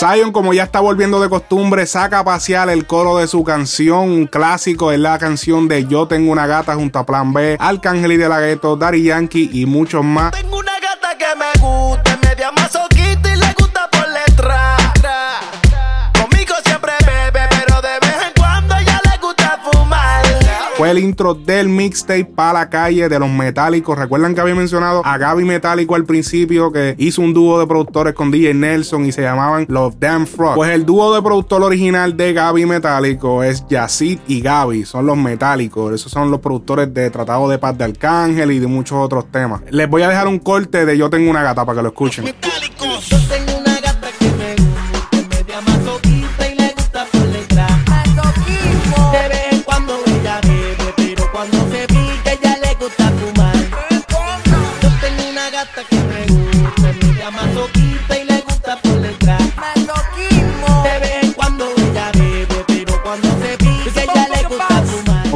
Zion, 0.02 0.32
como 0.32 0.52
ya 0.52 0.64
está 0.64 0.80
volviendo 0.80 1.20
de 1.20 1.28
costumbre, 1.28 1.86
saca 1.86 2.18
a 2.18 2.24
pasear 2.24 2.68
el 2.70 2.88
coro 2.88 3.18
de 3.18 3.28
su 3.28 3.44
canción, 3.44 4.10
un 4.10 4.26
clásico, 4.26 4.90
es 4.90 4.98
la 4.98 5.16
canción 5.16 5.68
de 5.68 5.86
Yo 5.86 6.08
tengo 6.08 6.32
una 6.32 6.48
gata 6.48 6.74
junto 6.74 6.98
a 6.98 7.06
Plan 7.06 7.32
B, 7.32 7.56
Arcángel 7.60 8.10
y 8.10 8.16
de 8.16 8.28
la 8.28 8.40
Gueto, 8.40 8.74
Daddy 8.74 9.04
Yankee 9.04 9.50
y 9.52 9.64
muchos 9.64 10.02
más. 10.02 10.32
Tengo 10.32 10.58
una 10.58 10.72
gata 10.80 11.16
que 11.16 11.26
me 11.38 11.64
gusta, 11.64 12.18
media 12.20 12.50
masoquista 12.50 12.91
Fue 20.82 20.90
el 20.90 20.98
intro 20.98 21.34
del 21.34 21.68
mixtape 21.68 22.24
para 22.24 22.54
la 22.54 22.68
calle 22.68 23.08
de 23.08 23.16
los 23.16 23.30
metálicos. 23.30 23.96
Recuerdan 23.96 24.34
que 24.34 24.40
había 24.40 24.56
mencionado 24.56 25.00
a 25.04 25.16
Gaby 25.16 25.44
Metálico 25.44 25.94
al 25.94 26.04
principio 26.04 26.72
que 26.72 26.96
hizo 26.98 27.22
un 27.22 27.32
dúo 27.32 27.60
de 27.60 27.68
productores 27.68 28.14
con 28.14 28.32
DJ 28.32 28.52
Nelson 28.54 29.06
y 29.06 29.12
se 29.12 29.22
llamaban 29.22 29.64
Los 29.68 30.00
Damn 30.00 30.26
Frogs. 30.26 30.56
Pues 30.56 30.72
el 30.72 30.84
dúo 30.84 31.14
de 31.14 31.22
productor 31.22 31.62
original 31.62 32.16
de 32.16 32.32
Gaby 32.32 32.66
Metálico 32.66 33.44
es 33.44 33.64
Yacid 33.68 34.18
y 34.26 34.40
Gaby, 34.40 34.84
son 34.84 35.06
los 35.06 35.16
metálicos. 35.16 35.94
Esos 35.94 36.10
son 36.10 36.32
los 36.32 36.40
productores 36.40 36.92
de 36.92 37.10
Tratado 37.10 37.48
de 37.48 37.60
Paz 37.60 37.78
de 37.78 37.84
Arcángel 37.84 38.50
y 38.50 38.58
de 38.58 38.66
muchos 38.66 38.98
otros 38.98 39.30
temas. 39.30 39.60
Les 39.70 39.88
voy 39.88 40.02
a 40.02 40.08
dejar 40.08 40.26
un 40.26 40.40
corte 40.40 40.84
de 40.84 40.98
Yo 40.98 41.08
tengo 41.08 41.30
una 41.30 41.44
gata 41.44 41.64
para 41.64 41.76
que 41.76 41.82
lo 41.84 41.88
escuchen. 41.90 42.24
Yo 42.24 43.51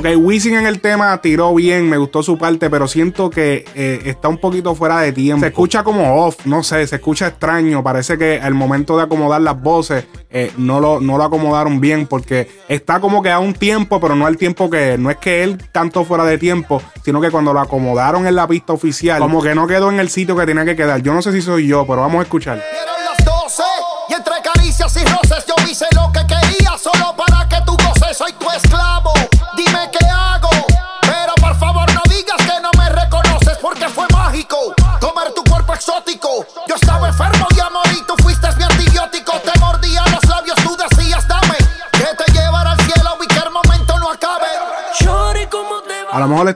Ok, 0.07 0.13
Wisin 0.19 0.55
en 0.55 0.67
el 0.67 0.81
tema 0.81 1.21
tiró 1.21 1.53
bien, 1.53 1.91
me 1.91 1.97
gustó 1.97 2.23
su 2.23 2.39
parte, 2.39 2.71
pero 2.71 2.87
siento 2.87 3.29
que 3.29 3.65
eh, 3.75 4.03
está 4.05 4.29
un 4.29 4.39
poquito 4.39 4.77
fuera 4.77 5.01
de 5.01 5.11
tiempo. 5.11 5.41
Se 5.41 5.49
escucha 5.49 5.83
como 5.83 6.25
off, 6.25 6.47
no 6.47 6.63
sé, 6.63 6.87
se 6.87 6.97
escucha 6.97 7.27
extraño. 7.27 7.83
Parece 7.83 8.17
que 8.17 8.41
al 8.41 8.55
momento 8.55 8.97
de 8.97 9.03
acomodar 9.03 9.41
las 9.41 9.61
voces 9.61 10.07
eh, 10.31 10.53
no, 10.59 10.79
lo, 10.79 11.01
no 11.01 11.19
lo 11.19 11.25
acomodaron 11.25 11.81
bien 11.81 12.07
porque 12.07 12.49
está 12.69 13.01
como 13.01 13.21
que 13.21 13.31
a 13.31 13.41
un 13.41 13.53
tiempo, 13.53 13.99
pero 14.01 14.15
no 14.15 14.27
al 14.27 14.37
tiempo 14.37 14.71
que 14.71 14.97
no 14.97 15.11
es 15.11 15.17
que 15.17 15.43
él 15.43 15.59
cantó 15.73 16.05
fuera 16.05 16.25
de 16.25 16.39
tiempo, 16.39 16.81
sino 17.05 17.21
que 17.21 17.33
cuando 17.33 17.53
lo 17.53 17.59
acomodaron 17.59 18.29
en 18.29 18.37
la 18.37 18.47
pista 18.47 18.75
oficial, 18.75 19.19
como 19.19 19.43
que 19.43 19.57
no 19.57 19.67
quedó 19.67 19.91
en 19.91 19.99
el 19.99 20.09
sitio 20.09 20.37
que 20.37 20.47
tenía 20.47 20.65
que 20.65 20.77
quedar. 20.77 21.03
Yo 21.03 21.15
no 21.15 21.23
sé 21.23 21.33
si 21.33 21.43
soy 21.43 21.67
yo, 21.67 21.85
pero 21.85 22.03
vamos 22.03 22.21
a 22.21 22.23
escuchar. 22.23 22.59
Eran 22.59 23.05
las 23.05 23.25
12 23.25 23.63
y 24.09 24.15
entre 24.15 24.35
caricias 24.41 24.97
y 24.97 25.05
roces 25.05 25.45
yo 25.47 25.55
hice 25.69 25.87
lo 25.97 26.13
que 26.13 26.21
quería 26.27 26.79
solo 26.79 27.13
para 27.17 27.49
que 27.49 27.57
tú 27.67 27.73
goces. 27.73 28.17
Soy 28.17 28.33
tu 28.35 28.49
esclavo, 28.51 28.96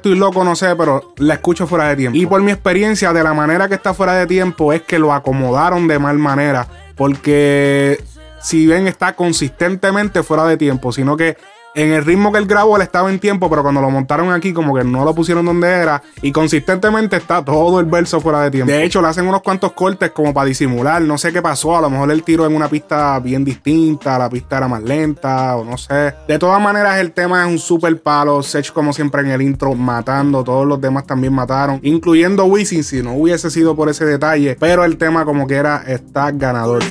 estoy 0.01 0.17
loco, 0.17 0.43
no 0.45 0.57
sé, 0.57 0.75
pero 0.77 1.13
la 1.19 1.35
escucho 1.35 1.67
fuera 1.67 1.89
de 1.89 1.97
tiempo. 1.97 2.17
Y 2.17 2.27
por 2.27 2.43
mi 2.43 2.51
experiencia, 2.51 3.13
de 3.13 3.23
la 3.23 3.35
manera 3.35 3.69
que 3.69 3.75
está 3.75 3.93
fuera 3.95 4.15
de 4.15 4.27
tiempo, 4.27 4.73
es 4.73 4.83
que 4.83 4.99
lo 4.99 5.13
acomodaron 5.13 5.87
de 5.87 5.99
mal 5.99 6.19
manera. 6.19 6.67
Porque 6.97 8.03
si 8.41 8.67
ven, 8.67 8.87
está 8.87 9.15
consistentemente 9.15 10.23
fuera 10.23 10.45
de 10.47 10.57
tiempo, 10.57 10.93
sino 10.93 11.17
que 11.17 11.37
en 11.75 11.93
el 11.93 12.05
ritmo 12.05 12.33
que 12.33 12.39
él 12.39 12.47
grabó, 12.47 12.77
él 12.77 12.83
estaba 12.83 13.11
en 13.11 13.19
tiempo, 13.19 13.49
pero 13.49 13.63
cuando 13.63 13.81
lo 13.81 13.91
montaron 13.91 14.33
aquí, 14.33 14.53
como 14.53 14.75
que 14.75 14.85
no 14.85 15.05
lo 15.05 15.15
pusieron 15.15 15.45
donde 15.45 15.69
era. 15.69 16.03
Y 16.23 16.33
consistentemente 16.33 17.17
está 17.17 17.45
todo 17.45 17.81
el 17.81 17.87
verso 17.87 18.21
fuera 18.21 18.43
de 18.43 18.51
tiempo. 18.51 18.73
De 18.73 18.85
hecho, 18.85 19.01
le 19.01 19.09
hacen 19.09 19.27
unos 19.27 19.43
cuantos 19.43 19.73
cortes 19.73 20.11
como 20.11 20.35
para 20.35 20.47
disimular. 20.47 21.01
No 21.03 21.19
sé 21.19 21.33
qué 21.33 21.43
pasó. 21.43 21.77
A 21.77 21.81
lo 21.81 21.91
mejor 21.91 22.11
el 22.11 22.23
tiro 22.23 22.47
en 22.47 22.55
una 22.55 22.69
pista 22.69 23.19
bien 23.21 23.45
distinta. 23.45 24.19
La 24.19 24.29
pista 24.29 24.59
era 24.59 24.69
más 24.69 24.83
lenta, 24.83 25.57
o 25.57 25.65
no 25.65 25.79
sé. 25.79 26.15
De 26.27 26.39
todas 26.39 26.61
maneras, 26.61 26.99
el 26.99 27.13
tema 27.13 27.45
es 27.45 27.51
un 27.51 27.59
super 27.59 28.01
palo. 28.01 28.43
Sech, 28.43 28.73
como 28.73 28.93
siempre, 28.93 29.23
en 29.23 29.29
el 29.29 29.43
intro, 29.43 29.75
matando. 29.75 30.43
Todos 30.43 30.67
los 30.67 30.81
demás 30.81 31.07
también 31.07 31.33
mataron, 31.33 31.81
incluyendo 31.83 32.45
Wisin. 32.45 32.85
Si 32.85 33.03
no 33.03 33.15
hubiese 33.15 33.51
sido 33.51 33.77
por 33.77 33.89
ese 33.89 34.05
detalle, 34.05 34.57
pero 34.59 34.85
el 34.85 34.97
tema, 34.97 35.25
como 35.25 35.47
que 35.47 35.55
era, 35.55 35.85
está 35.87 36.31
ganador. 36.33 36.83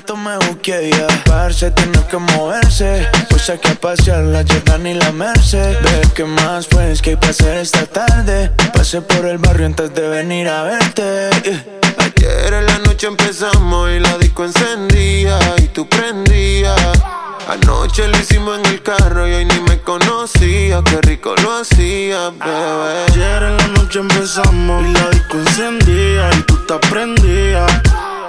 Hay 3.48 3.58
que 3.58 3.74
pasear 3.76 4.26
la 4.26 4.44
Jordan 4.48 4.86
y 4.86 4.94
la 4.94 5.12
Merced. 5.12 5.78
Ve 5.82 6.02
que 6.14 6.24
más 6.24 6.68
pues 6.68 7.02
que 7.02 7.12
hay 7.12 7.18
que 7.18 7.28
hacer 7.30 7.58
esta 7.58 7.86
tarde. 7.86 8.52
Pasé 8.74 9.02
por 9.02 9.26
el 9.26 9.40
barrio 9.40 9.66
antes 9.66 9.92
de 9.96 10.08
venir 10.08 10.48
a 10.48 10.64
verte. 10.64 11.30
Yeah. 11.44 11.66
Ayer 11.98 12.54
en 12.54 12.66
la 12.68 12.78
noche 12.80 13.08
empezamos 13.08 13.90
y 13.90 14.00
la 14.00 14.18
disco 14.20 14.46
encendía 14.46 15.40
y 15.58 15.68
tú 15.70 15.90
prendías. 15.90 16.76
Anoche 17.48 18.08
lo 18.08 18.20
hicimos 18.20 18.60
en 18.60 18.66
el 18.68 18.84
carro 18.84 19.28
y 19.28 19.34
hoy 19.34 19.46
ni 19.46 19.60
me 19.62 19.80
conocía. 19.80 20.84
Qué 20.84 21.02
rico 21.02 21.34
lo 21.42 21.58
hacía, 21.58 22.30
bebé. 22.30 23.06
Ayer 23.10 23.44
en 23.44 23.58
la 23.58 23.68
noche 23.70 24.00
empezamos 24.00 24.86
y 24.86 24.94
la 24.94 25.10
disco 25.10 25.38
encendía 25.38 26.30
y 26.38 26.42
tú 26.44 26.56
te 26.68 26.78
prendías. 26.90 27.72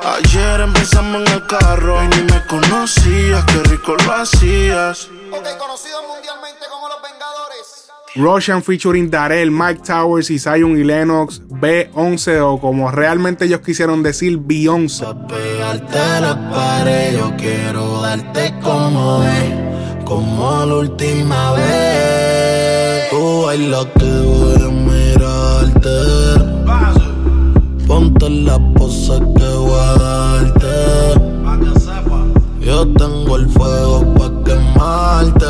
Ayer 0.03 0.61
empezamos 0.63 1.23
en 1.23 1.35
el 1.35 1.47
carro 1.47 2.03
y 2.03 2.09
ni 2.09 2.23
me 2.23 2.47
conocías, 2.47 3.45
qué 3.45 3.63
rico 3.69 3.97
lo 4.07 4.13
hacías. 4.13 5.09
Ok, 5.31 5.47
conocido 5.59 6.03
mundialmente 6.09 6.65
como 6.71 6.89
los 6.89 7.03
Vengadores. 7.03 7.91
Russian 8.17 8.63
featuring 8.63 9.11
Darell, 9.11 9.51
Mike 9.51 9.83
Towers 9.87 10.31
y 10.31 10.39
Zion 10.39 10.79
y 10.79 10.85
Lennox 10.85 11.43
B11 11.49 12.41
o 12.41 12.59
como 12.59 12.91
realmente 12.91 13.45
ellos 13.45 13.61
quisieron 13.61 14.03
decir 14.03 14.39
Beyoncé. 14.39 15.05
Pegarte 15.29 15.99
a 15.99 16.21
la 16.21 16.51
pared, 16.51 17.19
yo 17.19 17.37
quiero 17.37 18.01
darte 18.01 18.55
como 18.63 19.23
es, 19.23 20.05
como 20.07 20.65
la 20.65 20.75
última 20.77 21.53
vez. 21.53 23.11
Tú 23.11 23.43
bailas 23.43 23.87
que 23.99 24.05
voy 24.05 24.63
a 24.63 24.71
mirarte. 24.71 25.91
Ponte 27.87 28.31
la 28.31 28.70
Yo 32.81 32.87
tengo 32.95 33.37
el 33.37 33.47
fuego 33.47 34.15
pa' 34.15 34.33
quemarte. 34.43 35.45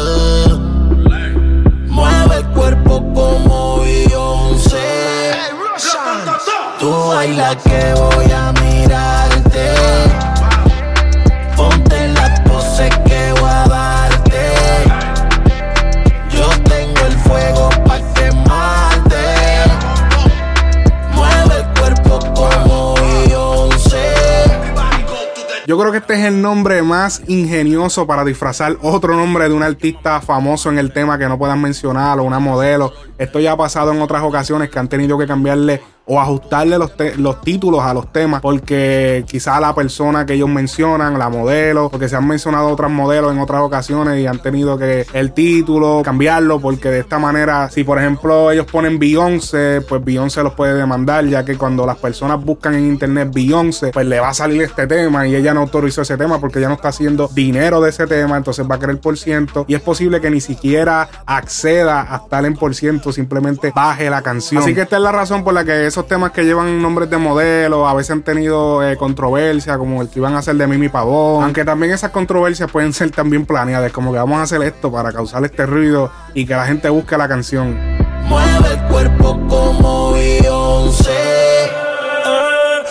Mueve 1.87 2.37
el 2.39 2.47
cuerpo 2.47 3.05
como 3.15 3.83
Beyoncé. 3.83 5.31
Tú 6.81 6.91
bailas 6.91 7.55
que 7.63 7.95
voy 7.95 8.33
a 8.33 8.40
creo 25.81 25.93
que 25.93 25.99
este 25.99 26.15
es 26.15 26.25
el 26.27 26.43
nombre 26.43 26.83
más 26.83 27.23
ingenioso 27.27 28.07
para 28.07 28.25
disfrazar 28.25 28.77
otro 28.83 29.17
nombre 29.17 29.49
de 29.49 29.55
un 29.55 29.63
artista 29.63 30.21
famoso 30.21 30.69
en 30.69 30.79
el 30.79 30.93
tema 30.93 31.19
que 31.19 31.27
no 31.27 31.39
puedan 31.39 31.61
mencionar 31.61 32.19
o 32.19 32.25
una 32.25 32.39
modelo. 32.39 32.93
Esto 33.17 33.41
ya 33.41 33.53
ha 33.53 33.57
pasado 33.57 33.93
en 33.93 34.03
otras 34.03 34.23
ocasiones 34.23 34.69
que 34.69 34.79
han 34.79 34.89
tenido 34.89 35.17
que 35.17 35.27
cambiarle 35.27 35.81
o 36.13 36.19
ajustarle 36.19 36.77
los, 36.77 36.91
los 37.19 37.41
títulos 37.41 37.83
a 37.83 37.95
los 37.95 38.13
temas 38.13 38.41
porque 38.41 39.25
quizá 39.29 39.61
la 39.61 39.77
persona 39.77 40.27
que 40.27 40.35
ellos 40.35 40.49
mencionan, 40.49 41.17
la 41.21 41.29
modelo, 41.29 41.89
porque 41.89 42.09
se 42.09 42.17
han 42.17 42.27
mencionado 42.27 42.67
otras 42.67 42.91
modelos 42.91 43.31
en 43.31 43.39
otras 43.39 43.61
ocasiones 43.63 44.21
y 44.21 44.27
han 44.27 44.41
tenido 44.41 44.77
que 44.77 45.07
el 45.13 45.31
título 45.31 46.03
cambiarlo 46.05 46.59
porque 46.59 46.89
de 46.89 46.99
esta 46.99 47.21
manera, 47.21 47.71
si 47.71 47.85
por 47.85 48.01
ejemplo 48.01 48.51
ellos 48.51 48.67
ponen 48.67 48.99
Beyoncé, 48.99 49.83
pues 49.89 50.05
Beyoncé 50.05 50.43
los 50.43 50.55
puede 50.55 50.75
demandar 50.75 51.25
ya 51.27 51.45
que 51.45 51.57
cuando 51.57 51.87
las 51.87 51.97
personas 51.99 52.45
buscan 52.45 52.75
en 52.75 52.87
internet 52.87 53.31
Beyoncé, 53.33 53.93
pues 53.93 54.05
le 54.05 54.19
va 54.19 54.31
a 54.31 54.35
salir 54.35 54.63
este 54.63 54.89
tema 54.89 55.29
y 55.29 55.37
ella 55.37 55.55
no 55.55 55.61
autorizó 55.61 56.03
ese 56.03 56.17
tema 56.17 56.41
porque 56.41 56.59
ella 56.59 56.71
no 56.71 56.75
está 56.75 56.89
haciendo 56.89 57.29
dinero 57.29 57.81
de 57.81 57.91
ese 57.91 58.09
tema, 58.09 58.37
entonces 58.37 58.69
va 58.69 58.75
a 58.75 58.79
querer 58.81 58.99
por 58.99 59.17
ciento 59.17 59.65
y 59.69 59.77
es 59.77 59.81
posible 59.81 60.21
que 60.21 60.29
ni 60.29 60.41
siquiera 60.41 61.09
acceda 61.25 62.13
a 62.13 62.17
estar 62.17 62.45
en 62.45 62.55
por 62.55 62.75
ciento, 62.75 63.13
simplemente 63.13 63.71
baje 63.73 64.11
la 64.11 64.23
canción. 64.23 64.61
Así 64.61 64.75
que 64.75 64.81
esta 64.81 64.97
es 64.97 65.03
la 65.03 65.13
razón 65.13 65.45
por 65.45 65.55
la 65.55 65.65
que 65.65 65.87
temas 66.07 66.33
que 66.33 66.45
llevan 66.45 66.81
nombres 66.81 67.11
de 67.11 67.19
modelos 67.19 67.89
a 67.89 67.95
veces 67.95 68.11
han 68.13 68.23
tenido 68.23 68.83
eh, 68.87 68.97
controversia, 68.97 69.79
como 69.79 70.03
el 70.03 70.09
que 70.09 70.19
iban 70.19 70.35
a 70.35 70.39
hacer 70.39 70.57
de 70.57 70.67
Mimi 70.67 70.89
Pavón, 70.89 71.45
aunque 71.45 71.65
también 71.65 71.93
esas 71.93 72.11
controversias 72.11 72.71
pueden 72.71 72.93
ser 72.93 73.11
también 73.11 73.47
planeadas, 73.47 73.93
como 73.93 74.13
que 74.13 74.19
vamos 74.19 74.39
a 74.39 74.43
hacer 74.43 74.63
esto 74.63 74.91
para 74.91 75.13
causar 75.13 75.45
este 75.45 75.67
ruido 75.67 76.11
y 76.35 76.47
que 76.47 76.55
la 76.55 76.67
gente 76.67 76.89
busque 76.89 77.17
la 77.17 77.29
canción. 77.29 77.79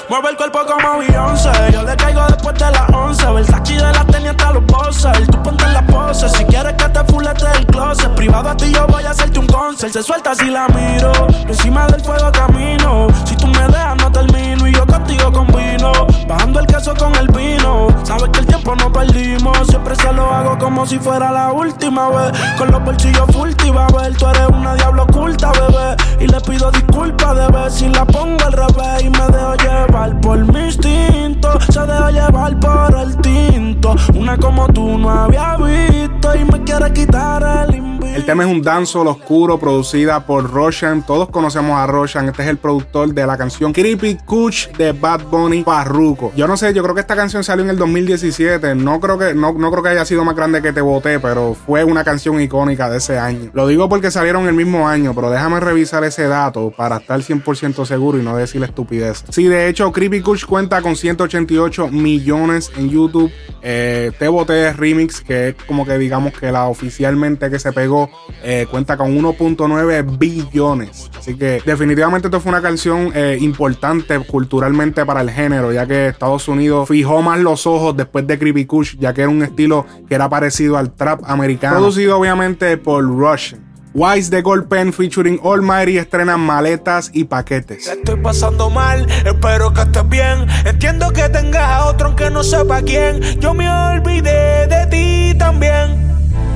Mueve 0.10 0.30
el 0.32 0.38
cuerpo 0.38 0.60
como 0.66 0.98
Beyoncé. 0.98 1.52
Yo 1.72 1.84
le 1.84 1.96
caigo 1.96 2.26
después 2.26 2.56
de 2.56 2.72
las 2.72 2.90
11 2.92 3.32
Versace 3.32 3.74
de 3.76 3.94
la 3.94 4.04
tenía 4.06 4.32
hasta 4.32 4.54
los 4.54 4.66
bosses 4.66 5.28
Tú 5.28 5.44
ponte 5.44 5.64
en 5.66 5.74
la 5.74 5.86
pose. 5.86 6.28
Si 6.30 6.44
quieres 6.46 6.74
que 6.74 6.90
te 6.90 7.04
fulete 7.04 7.48
del 7.48 7.66
closet 7.68 8.16
Privado 8.16 8.50
a 8.50 8.58
ti 8.58 8.72
yo 8.72 8.88
voy 8.88 9.04
a 9.04 9.12
hacerte 9.12 9.38
un 9.38 9.46
concert. 9.46 9.94
Se 9.94 10.02
suelta 10.02 10.34
si 10.34 10.50
la 10.50 10.68
miro. 10.70 11.12
Encima 11.48 11.86
del 11.88 12.02
fuego 12.02 12.32
camino. 12.32 13.08
Si 13.24 13.36
tú 13.36 13.46
me 13.48 13.68
dejas 13.68 13.98
no 13.98 14.12
termino. 14.12 14.68
Y 14.68 14.74
yo 14.74 14.88
contigo 14.88 15.32
combino. 15.32 15.92
Bajando 16.28 16.60
el 16.60 16.66
queso 16.66 16.96
con 16.96 17.16
el 17.16 17.28
vino. 17.28 17.90
Sabes 18.04 18.30
que 18.30 18.40
el 18.40 18.48
tiempo 18.48 18.76
no 18.76 18.92
perdimos. 18.92 19.68
Siempre 19.68 19.96
se 19.96 20.12
lo 20.12 20.34
hago 20.34 20.58
como 20.58 20.88
si 20.88 20.98
fuera 20.98 21.32
la 21.32 21.52
última 21.52 22.10
vez. 22.10 22.32
Con 22.58 22.72
los 22.72 22.84
bolsillos 22.84 23.28
full 23.32 23.52
a 23.78 23.88
ver, 23.96 24.18
tú 24.18 24.28
eres 24.28 24.48
una 24.48 24.74
diablo 24.74 25.04
oculta, 25.04 25.52
bebé. 25.52 25.96
Y 26.20 26.28
le 26.28 26.42
pido 26.42 26.72
disculpas 26.72 27.36
de 27.36 27.48
ver 27.48 27.72
si 27.72 27.88
la 27.90 28.06
pongo 28.06 28.44
al 28.44 28.54
revés. 28.54 29.04
Y 29.04 29.10
me 29.12 29.28
dejo 29.28 29.56
llevar 29.56 29.99
por 30.22 30.54
mi 30.54 30.66
instinto. 30.66 31.60
Se 31.60 31.82
deja 31.82 32.12
llevar 32.12 32.60
por 32.60 33.00
el 33.00 33.18
tinto. 33.18 33.96
Una 34.16 34.38
como 34.38 34.68
tú 34.68 34.98
no 34.98 35.10
había 35.10 35.58
visto. 35.58 36.36
Y 36.36 36.46
me 36.46 36.64
quiere 36.64 36.92
quitar 36.94 37.68
el 37.68 37.76
invito. 37.76 38.16
El 38.16 38.26
tema 38.26 38.44
es 38.44 38.50
un 38.50 38.62
danzo 38.62 39.02
oscuro 39.02 39.60
producida 39.60 40.26
por 40.26 40.50
Roshan. 40.50 41.06
Todos 41.06 41.30
conocemos 41.30 41.78
a 41.78 41.86
Roshan. 41.86 42.30
Este 42.30 42.44
es 42.44 42.50
el 42.50 42.58
productor 42.58 43.14
de 43.14 43.28
la 43.28 43.38
canción 43.38 43.74
Creepy 43.74 44.18
Kuch 44.26 44.70
de 44.78 44.94
Bad 44.94 45.26
Bunny 45.26 45.64
Parruco. 45.64 46.32
Yo 46.36 46.48
no 46.48 46.56
sé, 46.58 46.74
yo 46.74 46.82
creo 46.82 46.96
que 46.96 47.02
esta 47.02 47.16
canción 47.16 47.44
salió 47.44 47.64
en 47.64 47.72
el 47.72 47.78
2017. 47.78 48.76
No 48.76 49.00
creo 49.00 49.18
que, 49.18 49.34
no, 49.34 49.54
no 49.54 49.72
creo 49.72 49.84
que 49.84 49.90
haya 49.90 50.06
sido 50.06 50.24
más 50.24 50.36
grande 50.36 50.62
que 50.62 50.72
Te 50.72 50.82
Boté, 50.82 51.20
pero 51.20 51.56
fue 51.66 51.84
una 51.84 52.04
canción 52.04 52.42
icónica 52.42 52.90
de 52.90 52.98
ese 52.98 53.20
año. 53.20 53.52
Lo 53.54 53.68
digo 53.68 53.90
porque 53.90 54.12
salieron 54.12 54.48
el 54.48 54.54
mismo 54.54 54.88
año, 54.88 55.14
pero 55.14 55.30
déjame 55.30 55.60
revisar 55.60 56.04
ese 56.04 56.28
dato 56.28 56.72
para 56.76 56.98
estar 56.98 57.20
100% 57.20 57.86
seguro 57.86 58.18
y 58.18 58.24
no 58.24 58.36
decir 58.36 58.64
estupidez. 58.64 59.24
Sí, 59.30 59.48
de 59.48 59.68
hecho, 59.68 59.89
Creepy 59.92 60.22
Kuch 60.22 60.46
cuenta 60.46 60.82
con 60.82 60.96
188 60.96 61.90
millones 61.90 62.72
en 62.78 62.90
YouTube. 62.90 63.32
Eh, 63.62 64.12
Te 64.18 64.28
Boté 64.28 64.74
Remix, 64.74 65.22
que 65.22 65.50
es 65.50 65.56
como 65.68 65.86
que 65.86 65.98
digamos 65.98 66.34
que 66.34 66.52
la 66.52 66.68
oficialmente 66.68 67.50
que 67.50 67.60
se 67.60 67.72
pegó 67.74 68.10
eh, 68.44 68.68
cuenta 68.70 68.98
con 68.98 69.18
1.9 69.18 70.18
billones. 70.18 71.10
Así 71.18 71.36
que 71.36 71.62
definitivamente 71.66 72.28
esto 72.28 72.40
fue 72.40 72.52
una 72.52 72.62
canción 72.62 73.12
eh, 73.14 73.38
importante 73.40 74.20
culturalmente 74.20 75.06
para 75.06 75.22
el 75.22 75.30
género, 75.30 75.72
ya 75.72 75.86
que 75.86 76.08
Estados 76.08 76.48
Unidos 76.48 76.88
fijó 76.88 77.22
más 77.22 77.40
los 77.40 77.68
ojos 77.68 77.96
después 77.96 78.26
de 78.28 78.40
Creepy 78.40 78.66
Kush, 78.66 78.98
ya 78.98 79.14
que 79.14 79.22
era 79.22 79.30
un 79.30 79.44
estilo 79.44 79.86
que 80.08 80.16
era 80.16 80.30
parecido 80.30 80.78
al 80.78 80.94
trap 80.94 81.22
americano. 81.26 81.78
Producido 81.78 82.18
obviamente 82.18 82.78
por 82.78 83.04
Rush. 83.04 83.56
Wise 83.94 84.30
de 84.30 84.42
Gold 84.42 84.68
Pen 84.68 84.94
featuring 84.94 85.40
Almighty 85.44 85.98
estrenan 85.98 86.40
maletas 86.40 87.10
y 87.12 87.24
paquetes. 87.24 87.88
Estoy 87.88 88.18
pasando 88.18 88.70
mal, 88.70 89.08
espero 89.26 89.74
que 89.74 89.82
estés 89.82 90.08
bien. 90.08 90.46
Entiendo 90.66 91.12
que 91.12 91.28
tengas 91.30 91.64
a 91.64 91.86
otro 91.86 92.08
aunque 92.08 92.30
no 92.30 92.44
sepa 92.44 92.82
quién. 92.84 93.20
Yo 93.40 93.54
me 93.54 93.70
olvidé 93.70 94.68
de 94.68 94.86
ti 94.88 95.38
también. 95.40 96.08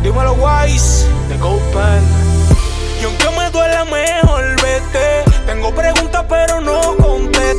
Dímelo, 0.03 0.33
Wise, 0.33 1.07
de 1.29 1.37
GoPen. 1.37 2.03
Y 3.01 3.05
aunque 3.05 3.29
me 3.37 3.49
duela, 3.49 3.85
mejor 3.85 4.43
vete. 4.61 5.31
Tengo 5.47 5.73
preguntas, 5.73 6.25
pero 6.29 6.61
no 6.61 6.95
conteste. 6.97 7.52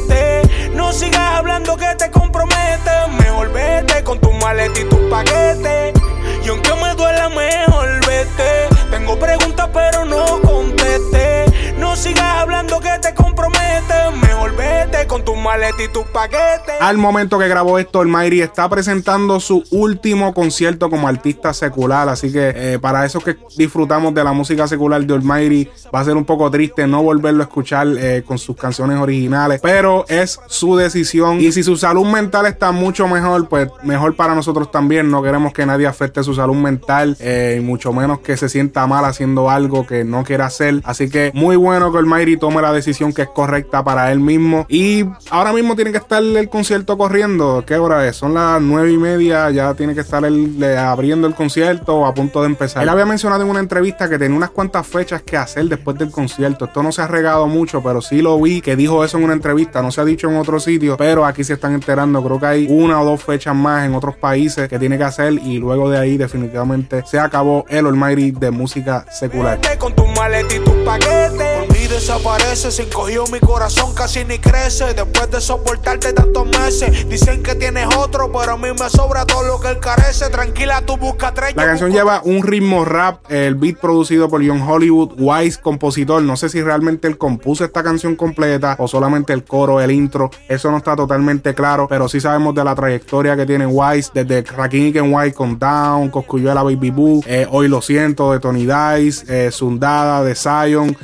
Tu 15.92 16.04
paquete. 16.04 16.72
Al 16.80 16.98
momento 16.98 17.38
que 17.38 17.48
grabó 17.48 17.78
esto, 17.78 18.00
el 18.02 18.08
Mayri 18.08 18.40
está 18.40 18.68
presentando 18.68 19.40
su 19.40 19.64
último 19.70 20.32
concierto 20.32 20.88
como 20.88 21.08
artista 21.08 21.52
secular. 21.52 22.08
Así 22.08 22.32
que 22.32 22.52
eh, 22.54 22.78
para 22.78 23.04
esos 23.04 23.24
que 23.24 23.36
disfrutamos 23.56 24.14
de 24.14 24.22
la 24.22 24.32
música 24.32 24.68
secular 24.68 25.04
de 25.04 25.14
Almighty, 25.14 25.68
va 25.92 26.00
a 26.00 26.04
ser 26.04 26.16
un 26.16 26.24
poco 26.24 26.50
triste 26.50 26.86
no 26.86 27.02
volverlo 27.02 27.42
a 27.42 27.46
escuchar 27.46 27.88
eh, 27.98 28.22
con 28.24 28.38
sus 28.38 28.56
canciones 28.56 28.98
originales. 28.98 29.60
Pero 29.62 30.04
es 30.08 30.38
su 30.46 30.76
decisión. 30.76 31.40
Y 31.40 31.50
si 31.52 31.62
su 31.62 31.76
salud 31.76 32.06
mental 32.06 32.46
está 32.46 32.70
mucho 32.70 33.08
mejor, 33.08 33.48
pues 33.48 33.68
mejor 33.82 34.14
para 34.14 34.34
nosotros 34.34 34.70
también. 34.70 35.10
No 35.10 35.22
queremos 35.22 35.52
que 35.52 35.66
nadie 35.66 35.86
afecte 35.86 36.22
su 36.22 36.34
salud 36.34 36.56
mental. 36.56 37.16
Eh, 37.18 37.56
y 37.58 37.60
mucho 37.60 37.92
menos 37.92 38.20
que 38.20 38.36
se 38.36 38.48
sienta 38.48 38.86
mal 38.86 39.04
haciendo 39.04 39.50
algo 39.50 39.86
que 39.86 40.04
no 40.04 40.22
quiera 40.22 40.46
hacer. 40.46 40.80
Así 40.84 41.10
que 41.10 41.32
muy 41.34 41.56
bueno 41.56 41.90
que 41.90 41.98
Almighty 41.98 42.36
tome 42.36 42.62
la 42.62 42.72
decisión 42.72 43.12
que 43.12 43.22
es 43.22 43.28
correcta 43.28 43.82
para 43.82 44.12
él 44.12 44.20
mismo. 44.20 44.66
Y 44.68 45.04
ahora 45.30 45.52
mismo 45.52 45.63
tiene 45.74 45.90
que 45.90 45.98
estar 45.98 46.22
el 46.22 46.48
concierto 46.48 46.98
corriendo. 46.98 47.64
¿Qué 47.66 47.76
hora 47.76 48.06
es? 48.06 48.16
Son 48.16 48.34
las 48.34 48.60
nueve 48.60 48.92
y 48.92 48.98
media. 48.98 49.50
Ya 49.50 49.74
tiene 49.74 49.94
que 49.94 50.02
estar 50.02 50.24
él 50.24 50.62
abriendo 50.78 51.26
el 51.26 51.34
concierto 51.34 52.04
a 52.04 52.12
punto 52.12 52.42
de 52.42 52.48
empezar. 52.48 52.82
Él 52.82 52.88
había 52.88 53.06
mencionado 53.06 53.42
en 53.42 53.48
una 53.48 53.60
entrevista 53.60 54.08
que 54.08 54.18
tenía 54.18 54.36
unas 54.36 54.50
cuantas 54.50 54.86
fechas 54.86 55.22
que 55.22 55.36
hacer 55.36 55.64
después 55.64 55.96
del 55.98 56.10
concierto. 56.10 56.66
Esto 56.66 56.82
no 56.82 56.92
se 56.92 57.02
ha 57.02 57.06
regado 57.06 57.46
mucho, 57.46 57.82
pero 57.82 58.02
sí 58.02 58.20
lo 58.20 58.40
vi 58.40 58.60
que 58.60 58.76
dijo 58.76 59.04
eso 59.04 59.16
en 59.18 59.24
una 59.24 59.32
entrevista. 59.32 59.82
No 59.82 59.90
se 59.90 60.00
ha 60.00 60.04
dicho 60.04 60.28
en 60.28 60.36
otro 60.36 60.60
sitio, 60.60 60.96
pero 60.96 61.24
aquí 61.24 61.42
se 61.42 61.54
están 61.54 61.72
enterando. 61.72 62.22
Creo 62.22 62.38
que 62.38 62.46
hay 62.46 62.66
una 62.68 63.00
o 63.00 63.04
dos 63.04 63.22
fechas 63.22 63.54
más 63.54 63.86
en 63.86 63.94
otros 63.94 64.16
países 64.16 64.68
que 64.68 64.78
tiene 64.78 64.98
que 64.98 65.04
hacer 65.04 65.32
y 65.32 65.58
luego 65.58 65.88
de 65.88 65.98
ahí 65.98 66.16
definitivamente 66.16 67.02
se 67.06 67.18
acabó 67.18 67.64
el 67.68 67.86
Almighty 67.86 68.30
de 68.32 68.50
música 68.50 69.06
secular. 69.10 69.58
Con 69.78 69.94
tu 69.94 70.06
maleta 70.06 70.54
y 70.54 70.60
tu 70.60 70.84
paquete. 70.84 71.43
Por 71.84 71.90
mí 71.90 71.96
desaparece, 71.96 72.70
se 72.70 72.84
encogió 72.84 73.24
mi 73.26 73.40
corazón, 73.40 73.94
casi 73.94 74.24
ni 74.24 74.38
crece. 74.38 74.94
Después 74.94 75.30
de 75.30 75.40
soportarte 75.40 76.14
tantos 76.14 76.46
meses, 76.46 77.06
dicen 77.10 77.42
que 77.42 77.54
tienes 77.54 77.88
otro, 77.96 78.32
pero 78.32 78.52
a 78.52 78.56
mí 78.56 78.68
me 78.68 78.88
sobra 78.88 79.26
todo 79.26 79.42
lo 79.42 79.60
que 79.60 79.68
él 79.68 79.80
carece. 79.80 80.30
Tranquila, 80.30 80.80
tú 80.86 80.96
busca 80.96 81.34
tres. 81.34 81.54
La 81.54 81.66
canción 81.66 81.92
lleva 81.92 82.22
un 82.24 82.42
ritmo 82.42 82.86
rap, 82.86 83.30
el 83.30 83.56
beat 83.56 83.78
producido 83.78 84.30
por 84.30 84.46
John 84.46 84.62
Hollywood, 84.62 85.12
Wise, 85.18 85.60
compositor. 85.60 86.22
No 86.22 86.36
sé 86.36 86.48
si 86.48 86.62
realmente 86.62 87.06
él 87.06 87.18
compuso 87.18 87.64
esta 87.64 87.82
canción 87.82 88.16
completa 88.16 88.76
o 88.78 88.88
solamente 88.88 89.34
el 89.34 89.44
coro, 89.44 89.80
el 89.80 89.90
intro. 89.90 90.30
Eso 90.48 90.70
no 90.70 90.78
está 90.78 90.96
totalmente 90.96 91.54
claro, 91.54 91.86
pero 91.86 92.08
sí 92.08 92.18
sabemos 92.18 92.54
de 92.54 92.64
la 92.64 92.74
trayectoria 92.74 93.36
que 93.36 93.44
tiene 93.44 93.66
Wise 93.66 94.10
desde 94.14 94.40
Rakim 94.42 94.96
and 94.96 95.14
White 95.14 95.34
con 95.34 95.58
Down, 95.58 96.08
Coscuyuela 96.08 96.62
Baby 96.62 96.90
Boo, 96.90 97.22
eh, 97.26 97.46
Hoy 97.50 97.68
lo 97.68 97.82
siento 97.82 98.32
de 98.32 98.40
Tony 98.40 98.64
Dice, 98.64 99.24
eh, 99.28 99.50
Sundada 99.50 100.24
de 100.24 100.34
Zion, 100.34 100.96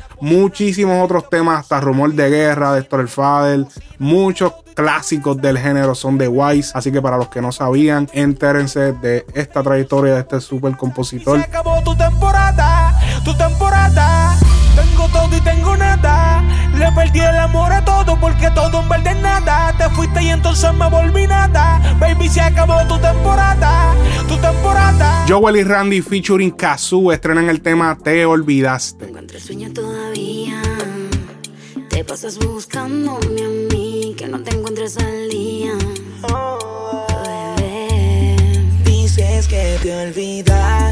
muchísimos 0.70 1.04
otros 1.04 1.28
temas, 1.28 1.58
hasta 1.58 1.80
Rumor 1.80 2.12
de 2.12 2.30
Guerra 2.30 2.72
de 2.74 2.80
Héctor 2.82 3.08
Fader, 3.08 3.66
muchos 3.98 4.52
clásicos 4.76 5.36
del 5.38 5.58
género 5.58 5.96
son 5.96 6.16
de 6.16 6.28
Wise. 6.28 6.70
Así 6.74 6.92
que 6.92 7.02
para 7.02 7.16
los 7.16 7.28
que 7.28 7.40
no 7.40 7.50
sabían, 7.50 8.08
entérense 8.12 8.92
de 8.92 9.26
esta 9.34 9.64
trayectoria 9.64 10.14
de 10.14 10.20
este 10.20 10.40
super 10.40 10.76
compositor. 10.76 11.40
Se 11.40 11.44
acabó 11.44 11.82
tu 11.82 11.96
temporada, 11.96 12.96
tu 13.24 13.34
temporada. 13.36 14.38
Tengo 14.76 15.08
todo 15.08 15.36
y 15.36 15.40
tengo 15.40 15.76
nada. 15.76 16.44
Le 16.76 16.92
perdí 16.92 17.18
el 17.18 17.36
amor 17.36 17.72
a 17.72 17.84
todo 17.84 18.16
porque 18.20 18.48
todo 18.52 18.82
en 18.82 18.88
verde 18.88 19.16
nada. 19.16 19.74
Te 19.76 19.90
fuiste 19.90 20.22
y 20.22 20.28
entonces 20.28 20.72
me 20.72 20.88
volví 20.88 21.26
nada. 21.26 21.80
Baby, 21.98 22.28
se 22.28 22.42
acabó 22.42 22.80
tu 22.86 22.96
temporada, 23.00 23.92
tu 24.28 24.36
temporada. 24.36 25.24
Joel 25.28 25.56
y 25.56 25.64
Randy 25.64 26.00
featuring 26.00 26.52
Kazoo 26.52 27.10
estrenan 27.10 27.48
el 27.48 27.60
tema 27.60 27.98
Te 28.00 28.24
Olvidaste. 28.24 29.09
Pasas 32.10 32.38
buscándome 32.38 33.44
a 33.44 33.48
mí, 33.72 34.16
que 34.18 34.26
no 34.26 34.42
te 34.42 34.50
encuentres 34.50 34.96
al 34.96 35.30
día. 35.30 35.74
Bebé. 37.56 38.36
Dices 38.84 39.46
que 39.46 39.78
te 39.80 39.96
olvidaste 39.96 40.89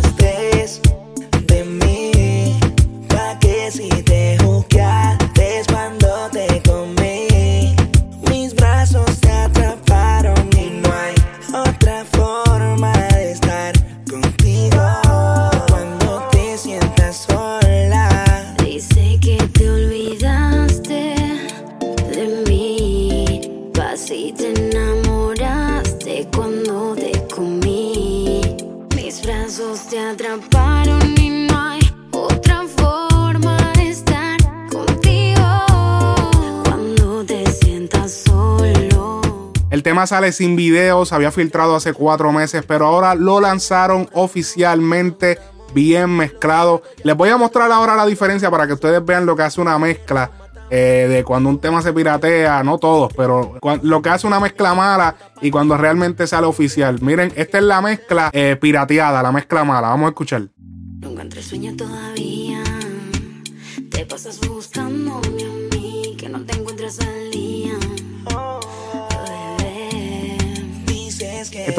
sale 40.06 40.32
sin 40.32 40.56
video, 40.56 41.04
se 41.04 41.14
había 41.14 41.30
filtrado 41.30 41.76
hace 41.76 41.92
cuatro 41.92 42.32
meses, 42.32 42.64
pero 42.66 42.87
ahora 42.87 43.14
lo 43.14 43.40
lanzaron 43.40 44.08
oficialmente 44.12 45.38
bien 45.74 46.16
mezclado. 46.16 46.82
Les 47.04 47.16
voy 47.16 47.28
a 47.30 47.37
mostrar 47.37 47.70
ahora 47.72 47.96
la 47.96 48.06
diferencia 48.06 48.50
para 48.50 48.66
que 48.66 48.74
ustedes 48.74 49.04
vean 49.04 49.26
lo 49.26 49.37
que 49.37 49.42
hace 49.42 49.61
una 49.61 49.78
mezcla 49.78 50.30
eh, 50.70 51.06
de 51.08 51.24
cuando 51.24 51.48
un 51.48 51.61
tema 51.61 51.80
se 51.80 51.92
piratea, 51.92 52.62
no 52.62 52.78
todos, 52.78 53.12
pero 53.16 53.58
lo 53.82 54.02
que 54.02 54.11
hace 54.11 54.26
una 54.26 54.38
mezcla 54.38 54.74
mala 54.74 55.16
y 55.40 55.50
cuando 55.50 55.76
realmente 55.76 56.26
sale 56.26 56.46
oficial. 56.46 57.00
Miren, 57.00 57.32
esta 57.37 57.58
es 57.58 57.64
la 57.64 57.80
mezcla 57.80 58.30
eh, 58.32 58.56
pirateada, 58.61 59.22
la 59.22 59.32
mezcla 59.32 59.64
mala. 59.64 59.88
Vamos 59.88 60.06
a 60.06 60.08
escuchar. 60.11 60.48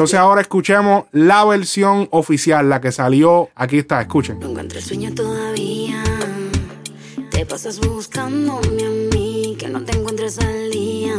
Entonces 0.00 0.18
ahora 0.18 0.40
escuchemos 0.40 1.04
la 1.12 1.44
versión 1.44 2.08
oficial, 2.10 2.70
la 2.70 2.80
que 2.80 2.90
salió. 2.90 3.50
Aquí 3.54 3.76
está, 3.76 4.00
escuchen. 4.00 4.40
No 4.40 4.80
sueño 4.80 5.14
todavía. 5.14 6.02
Te 7.30 7.44
pasas 7.44 7.78
buscándome 7.80 8.82
a 8.82 9.14
mí, 9.14 9.56
que 9.58 9.68
no 9.68 9.84
te 9.84 9.94
encuentres 9.98 10.38
al 10.38 10.70
día. 10.70 11.12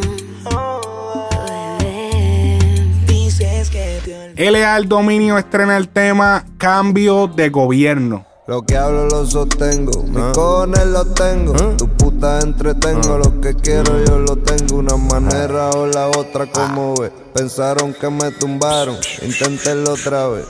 Dices 3.05 3.69
que 3.69 4.33
te 4.35 4.49
LA 4.49 4.77
El 4.77 4.89
Dominio 4.89 5.37
estrena 5.37 5.77
el 5.77 5.87
tema 5.87 6.43
Cambio 6.57 7.27
de 7.27 7.49
Gobierno. 7.49 8.30
Lo 8.47 8.63
que 8.63 8.75
hablo 8.75 9.05
lo 9.05 9.23
sostengo, 9.23 10.01
mis 10.01 10.33
cojones 10.33 10.87
los 10.87 11.13
tengo, 11.13 11.53
tu 11.77 11.87
puta 11.87 12.39
entretengo, 12.39 13.19
lo 13.19 13.39
que 13.39 13.53
quiero 13.53 14.03
yo 14.03 14.17
lo 14.17 14.35
tengo, 14.35 14.77
una 14.77 14.97
manera 14.97 15.69
o 15.69 15.85
la 15.85 16.07
otra 16.07 16.47
como 16.47 16.95
ves. 16.95 17.11
Pensaron 17.35 17.93
que 17.93 18.09
me 18.09 18.31
tumbaron, 18.31 18.97
inténtenlo 19.21 19.93
otra 19.93 20.27
vez. 20.29 20.47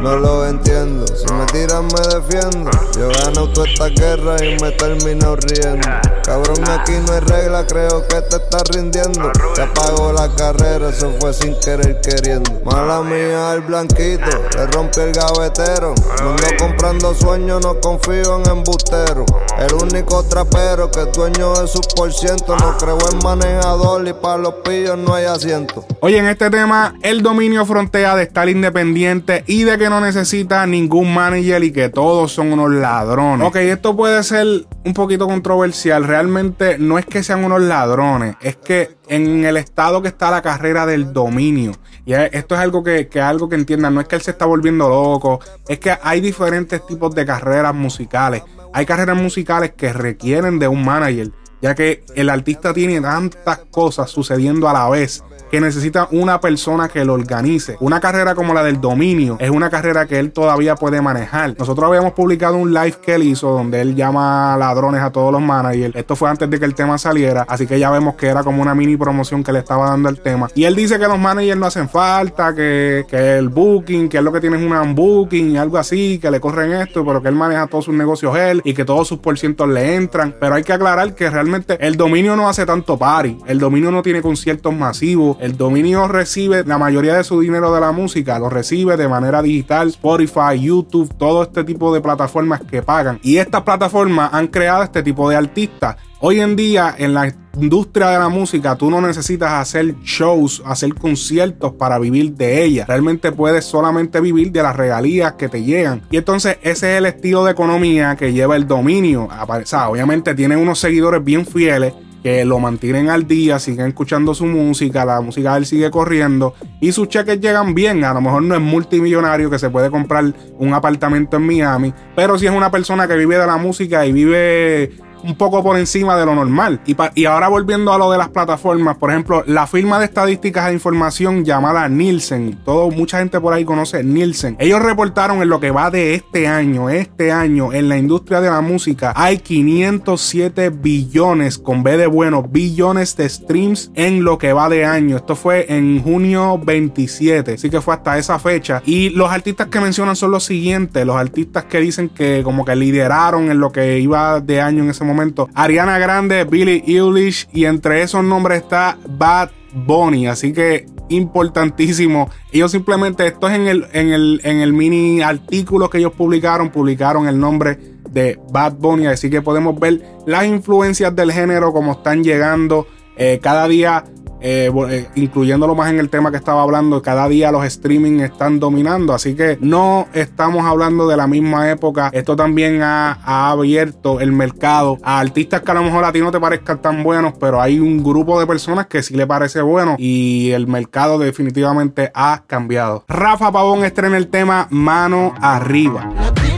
No 0.00 0.16
lo 0.16 0.44
entiendo, 0.44 1.06
si 1.06 1.32
me 1.32 1.46
tiran 1.46 1.86
me 1.86 2.00
defiendo. 2.16 2.70
Yo 2.98 3.08
gano 3.08 3.48
toda 3.52 3.68
esta 3.68 3.88
guerra 3.90 4.44
y 4.44 4.60
me 4.60 4.72
termino 4.72 5.36
riendo. 5.36 5.88
Cabrón, 6.24 6.56
aquí 6.70 6.92
no 7.06 7.12
hay 7.12 7.20
regla, 7.20 7.66
creo 7.66 8.06
que 8.08 8.20
te 8.22 8.36
estás 8.36 8.62
rindiendo. 8.74 9.30
Te 9.54 9.62
apagó 9.62 10.12
la 10.12 10.34
carrera, 10.34 10.88
eso 10.88 11.12
fue 11.20 11.34
sin 11.34 11.54
querer 11.60 12.00
queriendo. 12.00 12.50
Mala 12.64 13.02
mía, 13.02 13.52
el 13.52 13.60
blanquito, 13.60 14.30
le 14.56 14.66
rompí 14.68 15.00
el 15.00 15.12
gavetero. 15.12 15.94
Mundo 16.22 16.44
comprando 16.58 17.14
sueños, 17.14 17.60
no 17.62 17.78
confío 17.80 18.40
en 18.40 18.50
embusteros. 18.50 19.26
El 19.58 19.74
único 19.74 20.22
trapero 20.24 20.90
que 20.90 21.02
es 21.02 21.12
dueño 21.12 21.52
de 21.54 21.68
sus 21.68 21.86
por 21.94 22.12
ciento. 22.12 22.56
No 22.56 22.76
creo 22.78 22.98
en 23.12 23.18
manejador 23.22 24.06
y 24.08 24.12
para 24.14 24.38
los 24.38 24.54
pillos 24.64 24.96
no 24.96 25.14
hay 25.14 25.26
asiento. 25.26 25.84
Oye, 26.00 26.18
en 26.18 26.26
este 26.26 26.50
tema, 26.50 26.94
el 27.02 27.22
dominio 27.22 27.64
frontea 27.66 28.16
de 28.16 28.24
estar 28.24 28.48
independiente 28.48 29.44
y 29.46 29.64
de 29.64 29.78
que 29.78 29.90
no 29.90 30.00
necesita 30.00 30.66
ningún 30.66 31.12
manager 31.12 31.62
y 31.62 31.72
que 31.72 31.88
todos 31.88 32.32
son 32.32 32.52
unos 32.52 32.70
ladrones. 32.70 33.46
Ok, 33.46 33.56
esto 33.56 33.94
puede 33.94 34.22
ser 34.22 34.64
un 34.84 34.94
poquito 34.94 35.26
controversial. 35.26 36.04
Realmente 36.14 36.78
no 36.78 36.96
es 36.96 37.06
que 37.06 37.24
sean 37.24 37.44
unos 37.44 37.60
ladrones, 37.60 38.36
es 38.40 38.54
que 38.54 38.98
en 39.08 39.44
el 39.44 39.56
estado 39.56 40.00
que 40.00 40.06
está 40.06 40.30
la 40.30 40.42
carrera 40.42 40.86
del 40.86 41.12
dominio. 41.12 41.72
Y 42.06 42.12
esto 42.12 42.54
es 42.54 42.60
algo 42.60 42.84
que, 42.84 43.08
algo 43.20 43.48
que 43.48 43.56
entiendan. 43.56 43.96
No 43.96 44.00
es 44.00 44.06
que 44.06 44.14
él 44.14 44.22
se 44.22 44.30
está 44.30 44.44
volviendo 44.46 44.88
loco, 44.88 45.40
es 45.66 45.80
que 45.80 45.98
hay 46.00 46.20
diferentes 46.20 46.86
tipos 46.86 47.12
de 47.16 47.26
carreras 47.26 47.74
musicales. 47.74 48.44
Hay 48.72 48.86
carreras 48.86 49.16
musicales 49.16 49.72
que 49.76 49.92
requieren 49.92 50.60
de 50.60 50.68
un 50.68 50.84
manager, 50.84 51.32
ya 51.60 51.74
que 51.74 52.04
el 52.14 52.30
artista 52.30 52.72
tiene 52.72 53.00
tantas 53.00 53.58
cosas 53.72 54.08
sucediendo 54.08 54.68
a 54.68 54.72
la 54.72 54.88
vez 54.88 55.24
que 55.54 55.60
necesita 55.60 56.08
una 56.10 56.40
persona 56.40 56.88
que 56.88 57.04
lo 57.04 57.14
organice. 57.14 57.76
Una 57.78 58.00
carrera 58.00 58.34
como 58.34 58.52
la 58.54 58.64
del 58.64 58.80
dominio 58.80 59.36
es 59.38 59.50
una 59.50 59.70
carrera 59.70 60.04
que 60.04 60.18
él 60.18 60.32
todavía 60.32 60.74
puede 60.74 61.00
manejar. 61.00 61.54
Nosotros 61.56 61.86
habíamos 61.86 62.12
publicado 62.14 62.56
un 62.56 62.74
live 62.74 62.96
que 63.00 63.14
él 63.14 63.22
hizo 63.22 63.52
donde 63.52 63.80
él 63.80 63.94
llama 63.94 64.56
ladrones 64.56 65.00
a 65.00 65.12
todos 65.12 65.30
los 65.30 65.40
managers. 65.40 65.94
Esto 65.94 66.16
fue 66.16 66.28
antes 66.28 66.50
de 66.50 66.58
que 66.58 66.64
el 66.64 66.74
tema 66.74 66.98
saliera, 66.98 67.46
así 67.48 67.68
que 67.68 67.78
ya 67.78 67.88
vemos 67.92 68.16
que 68.16 68.26
era 68.26 68.42
como 68.42 68.62
una 68.62 68.74
mini 68.74 68.96
promoción 68.96 69.44
que 69.44 69.52
le 69.52 69.60
estaba 69.60 69.90
dando 69.90 70.08
al 70.08 70.18
tema. 70.18 70.48
Y 70.56 70.64
él 70.64 70.74
dice 70.74 70.98
que 70.98 71.06
los 71.06 71.20
managers 71.20 71.56
no 71.56 71.66
hacen 71.66 71.88
falta, 71.88 72.52
que, 72.52 73.06
que 73.08 73.38
el 73.38 73.48
booking, 73.48 74.08
que 74.08 74.18
es 74.18 74.24
lo 74.24 74.32
que 74.32 74.40
tiene 74.40 74.56
es 74.56 74.62
un 74.64 74.94
booking 74.96 75.52
y 75.52 75.56
algo 75.56 75.78
así, 75.78 76.18
que 76.18 76.32
le 76.32 76.40
corren 76.40 76.72
esto, 76.72 77.06
pero 77.06 77.22
que 77.22 77.28
él 77.28 77.36
maneja 77.36 77.68
todos 77.68 77.84
sus 77.84 77.94
negocios 77.94 78.36
él 78.36 78.60
y 78.64 78.74
que 78.74 78.84
todos 78.84 79.06
sus 79.06 79.20
porcientos 79.20 79.68
le 79.68 79.94
entran. 79.94 80.34
Pero 80.40 80.56
hay 80.56 80.64
que 80.64 80.72
aclarar 80.72 81.14
que 81.14 81.30
realmente 81.30 81.76
el 81.78 81.96
dominio 81.96 82.34
no 82.34 82.48
hace 82.48 82.66
tanto 82.66 82.98
party. 82.98 83.38
El 83.46 83.60
dominio 83.60 83.92
no 83.92 84.02
tiene 84.02 84.20
conciertos 84.20 84.74
masivos. 84.74 85.36
El 85.44 85.58
dominio 85.58 86.08
recibe 86.08 86.64
la 86.64 86.78
mayoría 86.78 87.18
de 87.18 87.22
su 87.22 87.38
dinero 87.38 87.70
de 87.74 87.78
la 87.78 87.92
música, 87.92 88.38
lo 88.38 88.48
recibe 88.48 88.96
de 88.96 89.08
manera 89.08 89.42
digital, 89.42 89.88
Spotify, 89.88 90.58
YouTube, 90.58 91.12
todo 91.18 91.42
este 91.42 91.64
tipo 91.64 91.92
de 91.92 92.00
plataformas 92.00 92.62
que 92.62 92.80
pagan. 92.80 93.20
Y 93.22 93.36
estas 93.36 93.60
plataformas 93.60 94.30
han 94.32 94.46
creado 94.46 94.84
este 94.84 95.02
tipo 95.02 95.28
de 95.28 95.36
artistas. 95.36 95.96
Hoy 96.20 96.40
en 96.40 96.56
día 96.56 96.94
en 96.96 97.12
la 97.12 97.30
industria 97.60 98.08
de 98.08 98.20
la 98.20 98.30
música 98.30 98.74
tú 98.76 98.90
no 98.90 99.02
necesitas 99.02 99.52
hacer 99.52 99.96
shows, 100.00 100.62
hacer 100.64 100.94
conciertos 100.94 101.74
para 101.74 101.98
vivir 101.98 102.32
de 102.32 102.64
ella. 102.64 102.86
Realmente 102.88 103.30
puedes 103.30 103.66
solamente 103.66 104.22
vivir 104.22 104.50
de 104.50 104.62
las 104.62 104.74
regalías 104.74 105.34
que 105.34 105.50
te 105.50 105.62
llegan. 105.62 106.00
Y 106.10 106.16
entonces 106.16 106.56
ese 106.62 106.92
es 106.92 106.98
el 107.00 107.04
estilo 107.04 107.44
de 107.44 107.52
economía 107.52 108.16
que 108.16 108.32
lleva 108.32 108.56
el 108.56 108.66
dominio. 108.66 109.28
O 109.28 109.66
sea, 109.66 109.90
obviamente 109.90 110.34
tiene 110.34 110.56
unos 110.56 110.78
seguidores 110.78 111.22
bien 111.22 111.44
fieles 111.44 111.92
que 112.24 112.42
lo 112.46 112.58
mantienen 112.58 113.10
al 113.10 113.28
día, 113.28 113.58
siguen 113.58 113.88
escuchando 113.88 114.34
su 114.34 114.46
música, 114.46 115.04
la 115.04 115.20
música 115.20 115.52
de 115.52 115.58
él 115.58 115.66
sigue 115.66 115.90
corriendo 115.90 116.54
y 116.80 116.90
sus 116.90 117.08
cheques 117.08 117.38
llegan 117.38 117.74
bien. 117.74 118.02
A 118.02 118.14
lo 118.14 118.22
mejor 118.22 118.42
no 118.42 118.54
es 118.54 118.62
multimillonario 118.62 119.50
que 119.50 119.58
se 119.58 119.68
puede 119.68 119.90
comprar 119.90 120.32
un 120.58 120.72
apartamento 120.72 121.36
en 121.36 121.46
Miami, 121.46 121.92
pero 122.16 122.38
si 122.38 122.46
es 122.46 122.52
una 122.52 122.70
persona 122.70 123.06
que 123.06 123.16
vive 123.16 123.36
de 123.36 123.46
la 123.46 123.58
música 123.58 124.06
y 124.06 124.12
vive 124.12 124.92
un 125.24 125.34
poco 125.36 125.62
por 125.62 125.78
encima 125.78 126.16
de 126.16 126.26
lo 126.26 126.34
normal. 126.34 126.80
Y, 126.86 126.94
y, 127.14 127.24
ahora 127.24 127.48
volviendo 127.48 127.92
a 127.92 127.98
lo 127.98 128.10
de 128.10 128.18
las 128.18 128.28
plataformas, 128.28 128.96
por 128.96 129.10
ejemplo, 129.10 129.42
la 129.46 129.66
firma 129.66 129.98
de 129.98 130.04
estadísticas 130.04 130.68
e 130.68 130.74
información 130.74 131.44
llamada 131.44 131.88
Nielsen, 131.88 132.58
todo, 132.64 132.90
mucha 132.90 133.18
gente 133.18 133.40
por 133.40 133.54
ahí 133.54 133.64
conoce 133.64 134.04
Nielsen. 134.04 134.56
Ellos 134.58 134.82
reportaron 134.82 135.40
en 135.42 135.48
lo 135.48 135.60
que 135.60 135.70
va 135.70 135.90
de 135.90 136.14
este 136.14 136.46
año, 136.46 136.90
este 136.90 137.32
año, 137.32 137.72
en 137.72 137.88
la 137.88 137.96
industria 137.96 138.40
de 138.40 138.50
la 138.50 138.60
música, 138.60 139.12
hay 139.16 139.38
507 139.38 140.70
billones, 140.70 141.58
con 141.58 141.82
B 141.82 141.96
de 141.96 142.06
bueno, 142.06 142.42
billones 142.42 143.16
de 143.16 143.28
streams 143.28 143.90
en 143.94 144.24
lo 144.24 144.38
que 144.38 144.52
va 144.52 144.68
de 144.68 144.84
año. 144.84 145.16
Esto 145.16 145.36
fue 145.36 145.66
en 145.74 146.02
junio 146.02 146.58
27, 146.62 147.54
así 147.54 147.70
que 147.70 147.80
fue 147.80 147.94
hasta 147.94 148.18
esa 148.18 148.38
fecha. 148.38 148.82
Y 148.84 149.10
los 149.10 149.30
artistas 149.30 149.68
que 149.68 149.80
mencionan 149.80 150.16
son 150.16 150.30
los 150.30 150.44
siguientes, 150.44 151.06
los 151.06 151.16
artistas 151.16 151.64
que 151.64 151.80
dicen 151.80 152.10
que 152.10 152.42
como 152.44 152.64
que 152.64 152.76
lideraron 152.76 153.50
en 153.50 153.58
lo 153.58 153.72
que 153.72 153.98
iba 153.98 154.40
de 154.40 154.60
año 154.60 154.82
en 154.82 154.90
ese 154.90 155.04
momento 155.04 155.13
momento. 155.14 155.48
Ariana 155.54 155.98
Grande, 155.98 156.44
Billie 156.44 156.82
Eilish 156.86 157.48
y 157.52 157.64
entre 157.64 158.02
esos 158.02 158.24
nombres 158.24 158.62
está 158.62 158.98
Bad 159.08 159.50
Bunny. 159.72 160.26
Así 160.26 160.52
que 160.52 160.86
importantísimo. 161.08 162.30
Ellos 162.52 162.70
simplemente, 162.70 163.26
esto 163.26 163.48
es 163.48 163.54
en 163.54 163.66
el, 163.66 163.86
en 163.92 164.12
el, 164.12 164.40
en 164.44 164.60
el 164.60 164.72
mini 164.72 165.22
artículo 165.22 165.90
que 165.90 165.98
ellos 165.98 166.12
publicaron, 166.12 166.70
publicaron 166.70 167.28
el 167.28 167.38
nombre 167.38 167.78
de 168.10 168.38
Bad 168.50 168.74
Bunny. 168.74 169.06
Así 169.06 169.30
que 169.30 169.42
podemos 169.42 169.78
ver 169.78 170.02
las 170.26 170.46
influencias 170.46 171.14
del 171.14 171.32
género 171.32 171.72
como 171.72 171.92
están 171.92 172.24
llegando. 172.24 172.86
Eh, 173.16 173.38
cada 173.42 173.68
día 173.68 174.04
eh, 174.46 174.70
eh, 174.90 175.08
incluyéndolo 175.14 175.74
más 175.74 175.90
en 175.90 175.98
el 175.98 176.10
tema 176.10 176.30
que 176.30 176.36
estaba 176.36 176.60
hablando, 176.60 177.00
cada 177.00 177.26
día 177.30 177.50
los 177.50 177.64
streaming 177.64 178.20
están 178.20 178.60
dominando, 178.60 179.14
así 179.14 179.34
que 179.34 179.56
no 179.62 180.06
estamos 180.12 180.66
hablando 180.66 181.08
de 181.08 181.16
la 181.16 181.26
misma 181.26 181.70
época. 181.70 182.10
Esto 182.12 182.36
también 182.36 182.82
ha, 182.82 183.14
abierto 183.24 184.20
el 184.20 184.32
mercado 184.32 184.98
a 185.02 185.18
artistas 185.18 185.62
que 185.62 185.70
a 185.70 185.74
lo 185.74 185.82
mejor 185.82 186.04
a 186.04 186.12
ti 186.12 186.20
no 186.20 186.30
te 186.30 186.38
parezcan 186.38 186.82
tan 186.82 187.02
buenos, 187.02 187.32
pero 187.40 187.58
hay 187.62 187.80
un 187.80 188.04
grupo 188.04 188.38
de 188.38 188.46
personas 188.46 188.86
que 188.86 189.02
sí 189.02 189.14
le 189.14 189.26
parece 189.26 189.62
bueno 189.62 189.96
y 189.98 190.50
el 190.50 190.66
mercado 190.66 191.18
definitivamente 191.18 192.10
ha 192.14 192.42
cambiado. 192.46 193.04
Rafa 193.08 193.50
Pavón 193.50 193.82
estrena 193.82 194.18
el 194.18 194.28
tema 194.28 194.66
Mano 194.68 195.32
Arriba. 195.40 196.12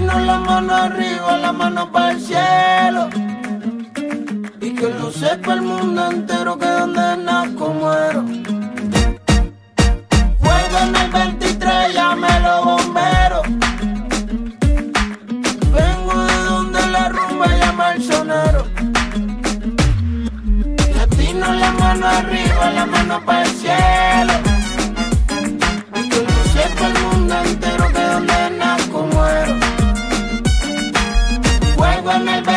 la 0.05 0.41
mano 0.41 0.75
arriba, 0.75 1.37
la 1.37 1.53
mano 1.53 1.93
para 1.93 2.11
el 2.11 2.21
cielo 2.21 3.26
que 4.87 4.95
lo 5.01 5.11
sepa 5.11 5.55
el 5.55 5.63
mundo 5.63 6.11
entero 6.11 6.59
que 6.59 6.67
donde 6.67 7.17
nazco 7.17 7.69
muero. 7.75 8.25
Fuego 10.41 10.79
en 10.87 10.97
el 10.97 11.11
23, 11.11 11.95
llame 11.95 12.29
los 12.41 12.65
bomberos. 12.65 13.43
Vengo 15.77 16.15
de 16.29 16.39
donde 16.45 16.87
la 16.87 17.09
rumba 17.09 17.47
llama 17.61 17.93
el 17.95 18.03
sonero. 18.03 18.67
Latino 20.97 21.55
la 21.55 21.73
mano 21.73 22.07
arriba, 22.07 22.71
la 22.71 22.87
mano 22.87 23.25
para 23.25 23.43
el 23.43 23.51
cielo. 23.51 24.35
Y 25.95 26.49
sepa 26.55 26.87
el 26.87 26.99
mundo 27.03 27.35
entero 27.45 27.89
que 27.93 28.03
donde 28.03 28.51
nazco 28.59 29.07
muero. 29.13 29.67
En 32.09 32.29
el 32.29 32.43
23, 32.43 32.55
llame 32.55 32.55
los 32.55 32.55
bomberos. 32.55 32.56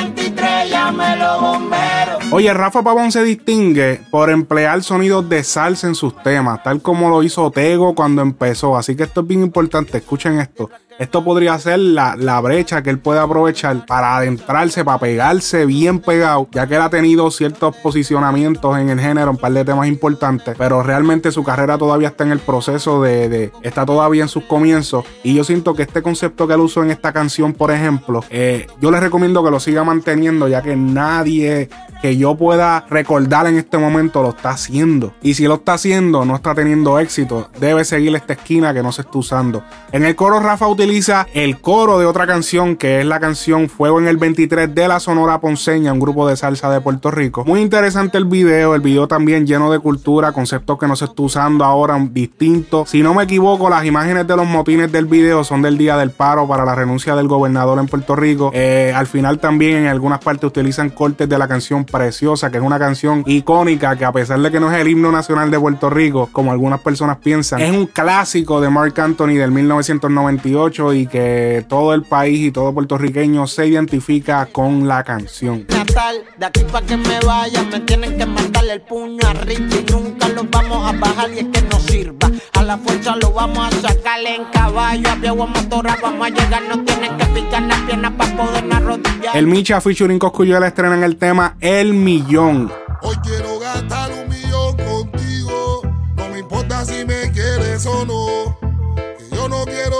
Oye, 2.31 2.53
Rafa 2.53 2.83
Pavón 2.83 3.11
se 3.11 3.23
distingue 3.23 4.01
por 4.11 4.29
emplear 4.29 4.83
sonidos 4.83 5.27
de 5.27 5.43
salsa 5.43 5.87
en 5.87 5.95
sus 5.95 6.15
temas, 6.21 6.61
tal 6.61 6.79
como 6.79 7.09
lo 7.09 7.23
hizo 7.23 7.49
Tego 7.49 7.95
cuando 7.95 8.21
empezó. 8.21 8.77
Así 8.77 8.95
que 8.95 9.03
esto 9.03 9.21
es 9.21 9.27
bien 9.27 9.41
importante. 9.41 9.97
Escuchen 9.97 10.39
esto. 10.39 10.69
Esto 10.99 11.23
podría 11.23 11.57
ser 11.57 11.79
la, 11.79 12.15
la 12.17 12.41
brecha 12.41 12.83
que 12.83 12.89
él 12.89 12.99
puede 12.99 13.21
aprovechar 13.21 13.85
para 13.85 14.17
adentrarse, 14.17 14.83
para 14.83 14.99
pegarse 14.99 15.65
bien 15.65 15.99
pegado, 15.99 16.49
ya 16.51 16.67
que 16.67 16.75
él 16.75 16.81
ha 16.81 16.89
tenido 16.89 17.31
ciertos 17.31 17.75
posicionamientos 17.77 18.77
en 18.77 18.89
el 18.89 18.99
género, 18.99 19.31
un 19.31 19.37
par 19.37 19.53
de 19.53 19.63
temas 19.63 19.87
importantes, 19.87 20.55
pero 20.57 20.83
realmente 20.83 21.31
su 21.31 21.43
carrera 21.43 21.77
todavía 21.77 22.09
está 22.09 22.25
en 22.25 22.33
el 22.33 22.39
proceso 22.39 23.01
de, 23.01 23.29
de 23.29 23.51
está 23.63 23.85
todavía 23.85 24.23
en 24.23 24.29
sus 24.29 24.43
comienzos. 24.43 25.05
Y 25.23 25.33
yo 25.35 25.45
siento 25.45 25.73
que 25.73 25.83
este 25.83 26.01
concepto 26.01 26.47
que 26.47 26.55
él 26.55 26.59
usó 26.59 26.83
en 26.83 26.91
esta 26.91 27.13
canción, 27.13 27.53
por 27.53 27.71
ejemplo, 27.71 28.23
eh, 28.29 28.67
yo 28.81 28.91
les 28.91 28.99
recomiendo 28.99 29.41
que 29.41 29.51
lo 29.51 29.61
siga 29.61 29.85
manteniendo, 29.85 30.49
ya 30.49 30.61
que 30.61 30.75
nadie 30.75 31.69
que 32.01 32.17
yo 32.17 32.35
pueda 32.35 32.85
recordar 32.89 33.47
en 33.47 33.57
este 33.57 33.77
momento 33.77 34.21
lo 34.21 34.29
está 34.29 34.51
haciendo. 34.51 35.13
Y 35.21 35.33
si 35.33 35.45
lo 35.45 35.55
está 35.55 35.73
haciendo, 35.73 36.25
no 36.25 36.35
está 36.35 36.55
teniendo 36.55 36.99
éxito, 36.99 37.49
debe 37.59 37.83
seguir 37.85 38.15
esta 38.15 38.33
esquina 38.33 38.73
que 38.73 38.83
no 38.83 38.91
se 38.91 39.01
está 39.01 39.17
usando. 39.17 39.63
En 39.91 40.05
el 40.05 40.15
coro, 40.15 40.39
Rafa 40.39 40.67
utiliza 40.67 40.88
el 41.35 41.61
coro 41.61 41.99
de 41.99 42.07
otra 42.07 42.25
canción 42.25 42.75
que 42.75 42.99
es 42.99 43.05
la 43.05 43.19
canción 43.19 43.69
Fuego 43.69 43.99
en 43.99 44.07
el 44.07 44.17
23 44.17 44.73
de 44.73 44.87
la 44.87 44.99
Sonora 44.99 45.39
Ponceña, 45.39 45.93
un 45.93 45.99
grupo 45.99 46.27
de 46.27 46.35
salsa 46.35 46.71
de 46.71 46.81
Puerto 46.81 47.11
Rico. 47.11 47.45
Muy 47.45 47.61
interesante 47.61 48.17
el 48.17 48.25
video, 48.25 48.73
el 48.73 48.81
video 48.81 49.07
también 49.07 49.45
lleno 49.45 49.71
de 49.71 49.77
cultura, 49.77 50.31
conceptos 50.31 50.79
que 50.79 50.87
no 50.87 50.95
se 50.95 51.05
está 51.05 51.21
usando 51.21 51.63
ahora 51.63 51.95
distintos. 52.11 52.89
Si 52.89 53.03
no 53.03 53.13
me 53.13 53.25
equivoco, 53.25 53.69
las 53.69 53.85
imágenes 53.85 54.25
de 54.25 54.35
los 54.35 54.47
motines 54.47 54.91
del 54.91 55.05
video 55.05 55.43
son 55.43 55.61
del 55.61 55.77
día 55.77 55.95
del 55.95 56.09
paro 56.09 56.47
para 56.47 56.65
la 56.65 56.73
renuncia 56.73 57.15
del 57.15 57.27
gobernador 57.27 57.77
en 57.77 57.85
Puerto 57.85 58.15
Rico. 58.15 58.49
Eh, 58.55 58.91
al 58.95 59.05
final 59.05 59.37
también 59.37 59.83
en 59.83 59.87
algunas 59.87 60.17
partes 60.19 60.45
utilizan 60.45 60.89
cortes 60.89 61.29
de 61.29 61.37
la 61.37 61.47
canción 61.47 61.85
Preciosa, 61.85 62.49
que 62.49 62.57
es 62.57 62.63
una 62.63 62.79
canción 62.79 63.23
icónica 63.27 63.95
que 63.95 64.05
a 64.05 64.11
pesar 64.11 64.39
de 64.39 64.49
que 64.49 64.59
no 64.59 64.71
es 64.71 64.79
el 64.79 64.87
himno 64.87 65.11
nacional 65.11 65.51
de 65.51 65.59
Puerto 65.59 65.91
Rico, 65.91 66.29
como 66.31 66.51
algunas 66.51 66.79
personas 66.79 67.17
piensan, 67.17 67.61
es 67.61 67.71
un 67.71 67.85
clásico 67.85 68.59
de 68.59 68.71
Mark 68.71 68.99
Anthony 68.99 69.35
del 69.37 69.51
1998 69.51 70.78
y 70.79 71.07
que 71.07 71.65
todo 71.67 71.93
el 71.93 72.03
país 72.03 72.39
y 72.39 72.51
todo 72.51 72.73
puertorriqueño 72.73 73.45
se 73.47 73.67
identifica 73.67 74.45
con 74.45 74.87
la 74.87 75.03
canción. 75.03 75.65
Natal, 75.67 76.23
de 76.37 76.45
aquí 76.45 76.61
para 76.71 76.85
que 76.85 76.95
me 76.95 77.19
vaya, 77.19 77.63
me 77.63 77.81
tienen 77.81 78.17
que 78.17 78.25
mandarle 78.25 78.73
el 78.73 78.81
puño 78.81 79.19
a 79.27 79.33
Richie. 79.33 79.85
Nunca 79.91 80.29
lo 80.29 80.45
vamos 80.45 80.89
a 80.89 80.97
bajar 80.97 81.29
y 81.33 81.39
es 81.39 81.45
que 81.51 81.61
no 81.63 81.79
sirva. 81.79 82.31
A 82.53 82.63
la 82.63 82.77
fuerza 82.77 83.17
lo 83.17 83.33
vamos 83.33 83.59
a 83.59 83.89
sacarle 83.89 84.35
en 84.35 84.45
caballo, 84.45 85.09
a 85.09 85.15
pie 85.17 85.31
o 85.31 85.43
a 85.43 85.47
motora, 85.47 85.97
vamos 86.01 86.27
a 86.27 86.29
llegar. 86.29 86.63
No 86.69 86.81
tienen 86.85 87.17
que 87.17 87.25
picar 87.25 87.63
las 87.63 87.81
piernas 87.81 88.13
para 88.17 88.37
poder 88.37 88.73
arrodillar. 88.73 89.35
El 89.35 89.47
Micha 89.47 89.81
featuring 89.81 90.17
Coscuyuela 90.17 90.67
estrenan 90.67 91.03
el 91.03 91.17
tema 91.17 91.57
El 91.59 91.93
Millón. 91.93 92.71
Hoy 93.01 93.15
quiero 93.23 93.59
gastar 93.59 94.11
un 94.11 94.29
millón 94.29 94.77
contigo. 94.77 95.81
No 96.15 96.29
me 96.29 96.39
importa 96.39 96.85
si 96.85 97.03
me 97.03 97.29
quieres 97.31 97.85
o 97.85 98.05
no. 98.05 98.68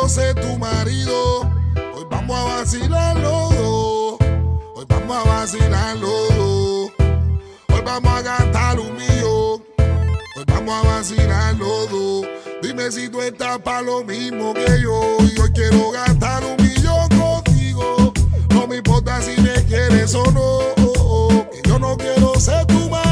Ser 0.10 0.34
tu 0.34 0.58
marido. 0.58 1.42
Hoy 1.94 2.04
vamos 2.10 2.36
a 2.36 2.44
vacilar 2.44 3.16
los 3.18 3.56
dos. 3.56 4.18
Hoy 4.76 4.86
vamos 4.90 5.18
a 5.18 5.24
vacilar 5.30 5.98
los 5.98 6.36
dos. 6.36 6.92
Hoy 7.72 7.82
vamos 7.86 8.12
a 8.12 8.22
gastar 8.24 8.80
un 8.80 8.96
millón. 8.96 9.64
Hoy 10.36 10.46
vamos 10.48 10.84
a 10.84 10.88
vacilar 10.88 11.56
los 11.58 11.92
dos. 11.92 12.26
Dime 12.64 12.92
si 12.92 13.08
tú 13.08 13.22
estás 13.22 13.60
para 13.60 13.84
lo 13.84 14.04
mismo 14.04 14.56
que 14.56 14.82
yo. 14.82 15.18
Y 15.20 15.40
hoy 15.40 15.52
quiero 15.54 15.92
gastar 15.92 16.44
un 16.44 16.58
millón 16.58 17.08
contigo. 17.10 18.12
No 18.50 18.66
me 18.66 18.78
importa 18.78 19.22
si 19.22 19.40
me 19.40 19.64
quieres 19.66 20.16
o 20.16 20.24
no. 20.32 21.46
Que 21.52 21.62
yo 21.70 21.78
no 21.78 21.96
quiero 21.98 22.34
ser 22.40 22.66
tu 22.66 22.90
marido, 22.90 23.09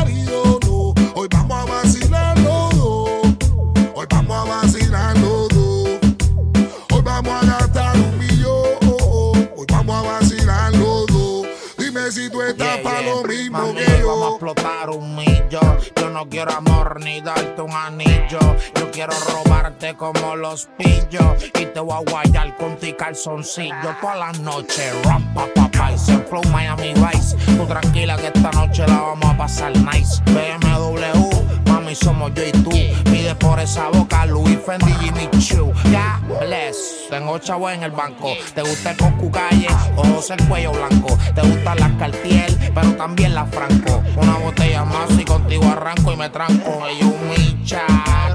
Si 12.09 12.29
tú 12.29 12.41
estás 12.41 12.77
para 12.79 13.01
lo 13.01 13.21
mismo 13.23 13.57
Mami, 13.59 13.73
que 13.73 14.03
vamos 14.03 14.17
a 14.17 14.29
yo. 14.29 14.29
explotar 14.29 14.89
un 14.91 15.15
millón. 15.15 15.77
Yo 15.99 16.09
no 16.09 16.29
quiero 16.29 16.51
amor 16.53 17.01
ni 17.03 17.19
darte 17.19 17.61
un 17.61 17.71
anillo. 17.71 18.39
Yo 18.75 18.89
quiero 18.91 19.11
robarte 19.29 19.93
como 19.95 20.37
los 20.37 20.69
pillos. 20.77 21.51
Y 21.59 21.65
te 21.65 21.79
voy 21.81 21.97
a 21.97 22.09
guayar 22.09 22.55
con 22.55 22.77
ti 22.77 22.93
calzoncillo 22.93 23.93
toda 23.99 24.15
la 24.15 24.31
noche. 24.31 24.93
Rampa, 25.03 25.47
papá, 25.53 25.91
y 25.91 25.97
se 25.97 26.17
flow 26.19 26.43
Miami 26.45 26.93
Vice. 26.93 27.35
Tú 27.57 27.65
tranquila 27.65 28.15
que 28.15 28.27
esta 28.27 28.51
noche 28.51 28.87
la 28.87 29.01
vamos 29.01 29.25
a 29.29 29.37
pasar 29.37 29.73
nice. 29.77 30.21
BMW, 30.27 31.46
mami, 31.87 31.95
somos 31.95 32.33
yo 32.33 32.43
y 32.45 32.51
tú. 32.51 32.69
Pide 33.05 33.35
por 33.35 33.59
esa 33.59 33.89
boca 33.89 34.25
Louis 34.25 34.59
Fendi 34.65 34.91
Jimmy 34.99 35.29
Choo. 35.39 35.73
Ya, 35.91 36.19
bless. 36.39 37.07
Tengo 37.09 37.37
chavo 37.39 37.69
en 37.69 37.83
el 37.83 37.91
banco. 37.91 38.33
Te 38.53 38.61
gusta 38.61 38.91
el 38.91 38.97
Coscu 38.97 39.31
Calle 39.31 39.67
o 39.95 40.03
José 40.03 40.35
el 40.37 40.47
cuello 40.47 40.71
blanco. 40.71 41.17
Te 41.33 41.41
gustan 41.41 41.79
las 41.79 41.91
Cartier, 41.93 42.71
pero 42.73 42.91
también 42.93 43.33
las 43.33 43.49
Franco. 43.49 44.03
Una 44.17 44.37
botella 44.37 44.83
más 44.83 45.09
y 45.17 45.23
contigo 45.23 45.63
arranco 45.65 46.11
y 46.11 46.17
me 46.17 46.29
tranco. 46.29 46.83
Y 46.89 47.03
un 47.03 47.29
micha 47.29 47.85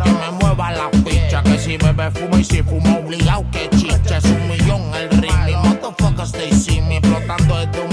que 0.03 0.11
me 0.11 0.31
mueva 0.41 0.73
la 0.73 0.89
ficha. 1.05 1.43
Que 1.43 1.59
si 1.59 1.77
bebe 1.77 2.11
fumo 2.11 2.39
y 2.39 2.45
si 2.45 2.63
fumo 2.63 2.99
obligado 2.99 3.45
que 3.51 3.69
chicha. 3.77 4.19
Es 4.19 4.25
un 4.25 4.49
millón 4.49 4.83
el. 4.95 5.13
Y 5.23 5.55
motherfuckers 5.57 6.33
they 6.33 6.51
see 6.53 6.81
me 6.81 6.97
explotando 6.97 7.59
desde 7.59 7.81
un 7.81 7.92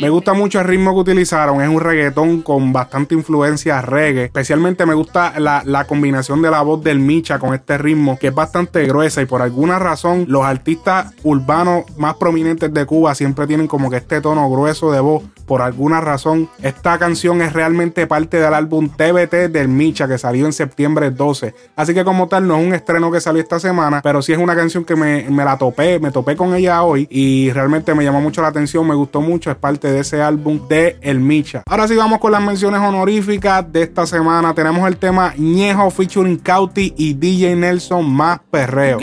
Me 0.00 0.10
gusta 0.10 0.32
mucho 0.32 0.60
el 0.60 0.66
ritmo 0.66 0.94
que 0.94 1.00
utilizaron. 1.00 1.60
Es 1.60 1.68
un 1.68 1.80
reggaetón 1.80 2.42
con 2.42 2.72
bastante 2.72 3.14
influencia 3.14 3.80
reggae. 3.82 4.24
Especialmente 4.24 4.86
me 4.86 4.94
gusta 4.94 5.38
la, 5.38 5.62
la 5.64 5.84
combinación 5.84 6.42
de 6.42 6.50
la 6.50 6.62
voz 6.62 6.82
del 6.82 6.98
Micha 6.98 7.38
con 7.38 7.54
este 7.54 7.78
ritmo, 7.78 8.18
que 8.18 8.28
es 8.28 8.34
bastante 8.34 8.86
gruesa. 8.86 9.22
Y 9.22 9.26
por 9.26 9.42
alguna 9.42 9.78
razón, 9.78 10.26
los 10.28 10.44
artistas 10.44 11.12
urbanos 11.24 11.84
más 11.96 12.14
prominentes 12.16 12.72
de 12.72 12.86
Cuba 12.86 13.14
siempre 13.14 13.46
tienen 13.46 13.66
como 13.66 13.90
que 13.90 13.96
este 13.96 14.20
tono 14.20 14.48
grueso 14.50 14.92
de 14.92 15.00
voz. 15.00 15.22
Por 15.46 15.62
alguna 15.62 16.00
razón, 16.00 16.48
esta 16.62 16.98
canción 16.98 17.40
es 17.40 17.52
realmente 17.52 18.06
parte 18.06 18.38
del 18.38 18.52
álbum 18.52 18.88
TBT 18.88 19.50
del 19.50 19.68
Micha 19.68 20.08
que 20.08 20.18
salió 20.18 20.46
en 20.46 20.52
septiembre 20.52 21.10
12. 21.10 21.54
Así 21.76 21.94
que, 21.94 22.04
como 22.04 22.26
tal, 22.28 22.46
no 22.46 22.58
es 22.58 22.66
un 22.66 22.74
estreno 22.74 23.10
que 23.12 23.20
salió 23.20 23.40
esta 23.40 23.60
semana, 23.60 24.00
pero 24.02 24.22
sí 24.22 24.32
es 24.32 24.38
una 24.38 24.56
canción 24.56 24.84
que 24.84 24.96
me, 24.96 25.28
me 25.30 25.44
la 25.44 25.56
topé, 25.56 25.98
me 26.00 26.10
topé 26.10 26.36
con 26.36 26.54
ella 26.54 26.82
hoy 26.82 27.06
y 27.10 27.50
realmente 27.52 27.94
me 27.94 28.04
llamó 28.04 28.20
mucho 28.20 28.42
la 28.42 28.48
atención, 28.48 28.86
me 28.86 28.94
gustó 28.94 29.20
mucho. 29.20 29.50
Es 29.50 29.56
parte 29.56 29.90
de 29.90 30.00
ese 30.00 30.20
álbum 30.20 30.66
de 30.68 30.98
El 31.00 31.20
Micha. 31.20 31.62
Ahora 31.66 31.86
sí, 31.86 31.94
vamos 31.94 32.18
con 32.18 32.32
las 32.32 32.42
menciones 32.42 32.80
honoríficas 32.80 33.70
de 33.72 33.82
esta 33.82 34.06
semana. 34.06 34.54
Tenemos 34.54 34.86
el 34.88 34.96
tema 34.96 35.32
Ñejo 35.36 35.90
featuring 35.90 36.38
Cauti 36.38 36.94
y 36.96 37.14
DJ 37.14 37.56
Nelson 37.56 38.08
más 38.10 38.40
perreo. 38.50 38.98
Y 38.98 39.00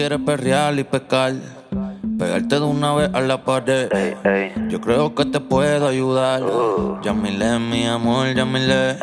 pegarte 2.17 2.59
de 2.59 2.65
una 2.65 2.93
vez 2.93 3.09
a 3.13 3.21
la 3.21 3.43
pared. 3.43 3.89
Yo 4.69 4.81
creo 4.81 5.15
que 5.15 5.25
te 5.25 5.39
puedo 5.39 5.87
ayudar. 5.87 6.41
Yamile, 7.03 7.59
mi 7.59 7.85
amor, 7.85 8.33
Yamile. 8.33 8.97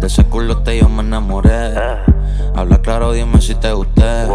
De 0.00 0.06
ese 0.06 0.24
culo 0.24 0.62
te 0.62 0.78
yo 0.78 0.88
me 0.88 1.02
enamoré. 1.02 1.74
Habla 2.54 2.80
claro, 2.82 3.12
dime 3.12 3.40
si 3.40 3.54
te 3.54 3.72
gusté. 3.72 4.26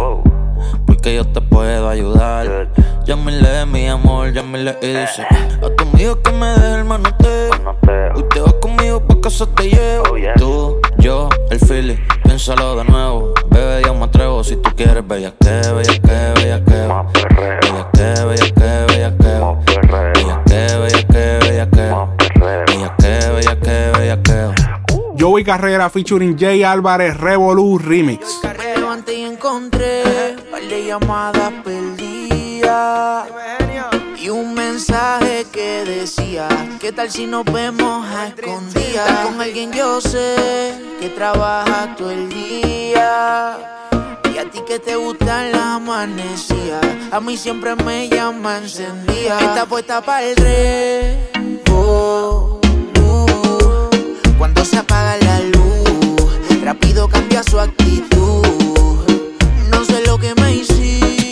Porque 0.86 1.16
yo 1.16 1.26
te 1.26 1.42
puedo 1.42 1.90
ayudar. 1.90 2.70
Yamile, 3.06 3.66
mi 3.66 3.88
amor, 3.88 4.34
Yamile. 4.34 4.78
Y 4.82 4.88
dice: 4.88 5.24
A 5.24 5.76
tu 5.76 5.84
amigo 5.84 6.22
que 6.22 6.32
me 6.32 6.48
deje 6.48 6.76
el 6.76 6.86
manoteo. 6.86 7.52
Hoy 8.16 8.26
te 8.30 8.42
vas 8.42 8.54
conmigo 8.56 9.06
pa' 9.06 9.22
casa 9.22 9.46
te 9.56 9.70
llevo. 9.70 10.16
Tú, 10.38 10.80
yo, 11.00 11.30
el 11.50 11.60
Philly, 11.60 12.00
piénsalo 12.34 12.76
de 12.78 12.84
nuevo. 12.86 13.32
Bebé, 13.52 13.84
yo 13.86 13.94
me 13.94 14.06
atrevo 14.06 14.44
si 14.44 14.56
tú 14.56 14.72
quieres. 14.76 15.08
Bella 15.08 15.32
que, 15.40 15.50
bella 15.50 16.00
que, 16.02 16.34
bella 16.42 16.66
que. 16.66 16.72
Bella 17.36 17.90
que, 17.94 18.08
bella 18.26 18.52
que, 18.52 18.70
bella 18.92 19.12
que. 19.18 19.34
Bella 19.92 20.42
que, 20.44 20.60
bella 20.80 21.02
que, 21.08 21.24
bella 21.46 21.70
que. 21.70 21.86
Bella 22.40 22.96
que, 22.98 23.12
bella 23.30 23.56
que, 23.60 23.92
bella 24.00 24.18
que. 24.24 24.40
Joey 25.20 25.44
Carrera 25.44 25.92
featuring 25.92 26.36
Jay 26.36 26.64
Álvarez 26.64 27.16
Revolu 27.18 27.78
Remix. 27.78 28.40
Me 28.44 28.80
levanté 28.80 29.14
y 29.14 29.26
encontré 29.26 30.04
par 30.50 30.62
de 30.64 30.86
llamadas 30.88 31.54
perdidas 31.64 33.28
y 33.28 33.30
un 33.30 33.43
que 35.52 35.84
decía 35.86 36.48
¿Qué 36.80 36.92
tal 36.92 37.10
si 37.10 37.26
nos 37.26 37.46
vemos 37.46 38.06
a 38.06 38.28
escondidas? 38.28 39.26
Con 39.26 39.42
alguien 39.42 39.72
yo 39.72 40.00
sé 40.00 40.76
que 41.00 41.10
trabaja 41.10 41.96
todo 41.98 42.12
el 42.12 42.30
día. 42.30 43.58
Y 44.32 44.38
a 44.38 44.50
ti 44.52 44.60
que 44.68 44.78
te 44.80 44.96
gusta 44.96 45.46
la 45.46 45.76
amanecía 45.76 46.80
A 47.12 47.20
mí 47.20 47.38
siempre 47.38 47.76
me 47.76 48.08
llama 48.08 48.58
encendida. 48.58 49.40
Está 49.40 49.66
puesta 49.66 50.02
para 50.02 50.24
el 50.24 50.36
revo 50.36 52.60
uh, 53.00 54.38
Cuando 54.38 54.64
se 54.66 54.78
apaga 54.78 55.18
la 55.18 55.40
luz 55.40 56.62
Rápido 56.64 57.08
cambia 57.08 57.42
su 57.44 57.60
actitud. 57.60 58.46
No 59.72 59.86
sé 59.86 60.06
lo 60.06 60.20
que 60.20 60.36
me 60.36 60.54
hiciste 60.54 61.23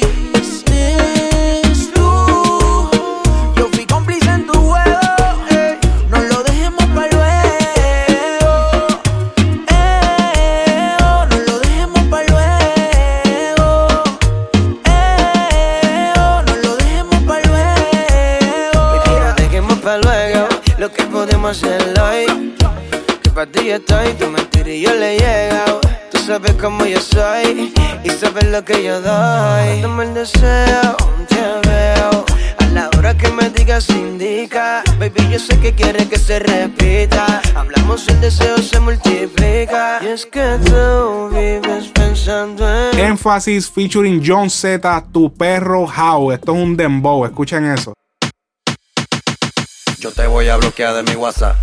pa' 19.82 19.98
luego 19.98 20.48
Lo 20.78 20.92
que 20.92 21.04
podemos 21.04 21.52
hacer 21.52 22.00
hoy. 22.00 22.56
Que 23.24 23.30
pa' 23.30 23.46
ti 23.46 23.68
yo 23.68 23.76
estoy, 23.76 24.14
tu 24.14 24.28
mentira 24.28 24.70
y 24.70 24.82
yo 24.82 24.94
le 24.94 25.16
he 25.16 25.20
llegado. 25.20 25.82
Tú 26.12 26.18
sabes 26.20 26.54
cómo 26.54 26.86
yo 26.86 27.00
soy 27.00 27.74
Y 28.04 28.10
sabes 28.10 28.46
lo 28.46 28.64
que 28.64 28.84
yo 28.84 29.02
doy. 29.02 29.82
Dame 29.82 30.04
el 30.04 30.14
deseo, 30.14 30.96
te 31.28 31.70
veo. 31.70 32.26
A 32.60 32.66
la 32.74 32.90
hora 32.98 33.16
que 33.18 33.30
me 33.30 33.50
digas 33.50 33.90
indica. 33.90 34.84
Baby, 35.00 35.30
yo 35.32 35.40
sé 35.40 35.60
que 35.60 35.74
quieres 35.74 36.08
que 36.08 36.18
se 36.18 36.40
repita. 36.40 37.42
Hablamos, 37.56 38.08
el 38.08 38.22
deseo 38.22 38.58
se 38.58 38.80
multiplica. 38.80 40.00
Y 40.02 40.08
es 40.08 40.26
que 40.26 40.58
tú 40.66 41.30
vives 41.30 41.88
pensando 41.94 42.68
en 42.68 43.00
Énfasis 43.00 43.70
featuring 43.70 44.22
John 44.24 44.50
Z, 44.50 45.06
tu 45.12 45.34
perro 45.34 45.86
How 45.86 46.32
Esto 46.32 46.54
es 46.54 46.62
un 46.62 46.78
dembow, 46.78 47.26
escuchen 47.26 47.66
eso. 47.66 47.94
Yo 50.02 50.12
te 50.12 50.26
voy 50.26 50.50
a 50.50 50.58
bloquear 50.58 50.96
de 50.96 51.04
mi 51.04 51.16
WhatsApp. 51.16 51.56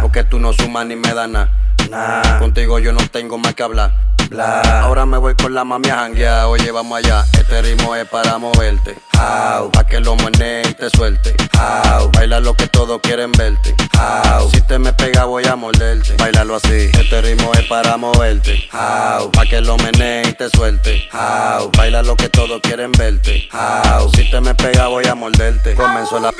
Porque 0.00 0.22
tú 0.22 0.38
no 0.38 0.52
sumas 0.52 0.86
ni 0.86 0.94
me 0.94 1.12
das 1.12 1.28
nada. 1.28 2.38
Contigo 2.38 2.78
yo 2.78 2.92
no 2.92 3.00
tengo 3.08 3.36
más 3.36 3.52
que 3.54 3.64
hablar. 3.64 3.92
Ahora 4.36 5.06
me 5.06 5.16
voy 5.16 5.34
con 5.34 5.54
la 5.54 5.64
mami 5.64 5.88
a 5.88 5.96
janguear. 5.96 6.46
Oye, 6.46 6.70
vamos 6.70 6.98
allá. 6.98 7.24
Este 7.32 7.62
ritmo 7.62 7.94
es 7.94 8.06
para 8.08 8.38
moverte. 8.38 8.96
How. 9.14 9.70
Pa' 9.70 9.84
que 9.84 10.00
lo 10.00 10.14
y 10.14 10.74
te 10.74 10.90
suelte. 10.90 11.34
How. 11.54 12.10
Baila 12.12 12.40
lo 12.40 12.54
que 12.54 12.68
todos 12.68 13.00
quieren 13.00 13.32
verte. 13.32 13.74
How. 13.94 14.50
Si 14.50 14.60
te 14.62 14.78
me 14.78 14.92
pega, 14.92 15.24
voy 15.24 15.46
a 15.46 15.56
morderte. 15.56 16.14
Bailalo 16.18 16.56
así. 16.56 16.90
Este 16.92 17.22
ritmo 17.22 17.52
es 17.54 17.66
para 17.66 17.96
moverte. 17.96 18.68
How. 18.72 19.30
Pa' 19.32 19.46
que 19.46 19.60
lo 19.60 19.76
menee 19.78 20.28
y 20.28 20.32
te 20.34 20.48
suelte. 20.50 21.08
How. 21.12 21.70
Baila 21.76 22.02
lo 22.02 22.14
que 22.16 22.28
todos 22.28 22.60
quieren 22.60 22.92
verte. 22.92 23.48
How. 23.52 24.10
Si 24.10 24.30
te 24.30 24.40
me 24.40 24.54
pega, 24.54 24.88
voy 24.88 25.06
a 25.06 25.14
morderte. 25.14 25.74
Comenzó 25.74 26.20
la. 26.20 26.30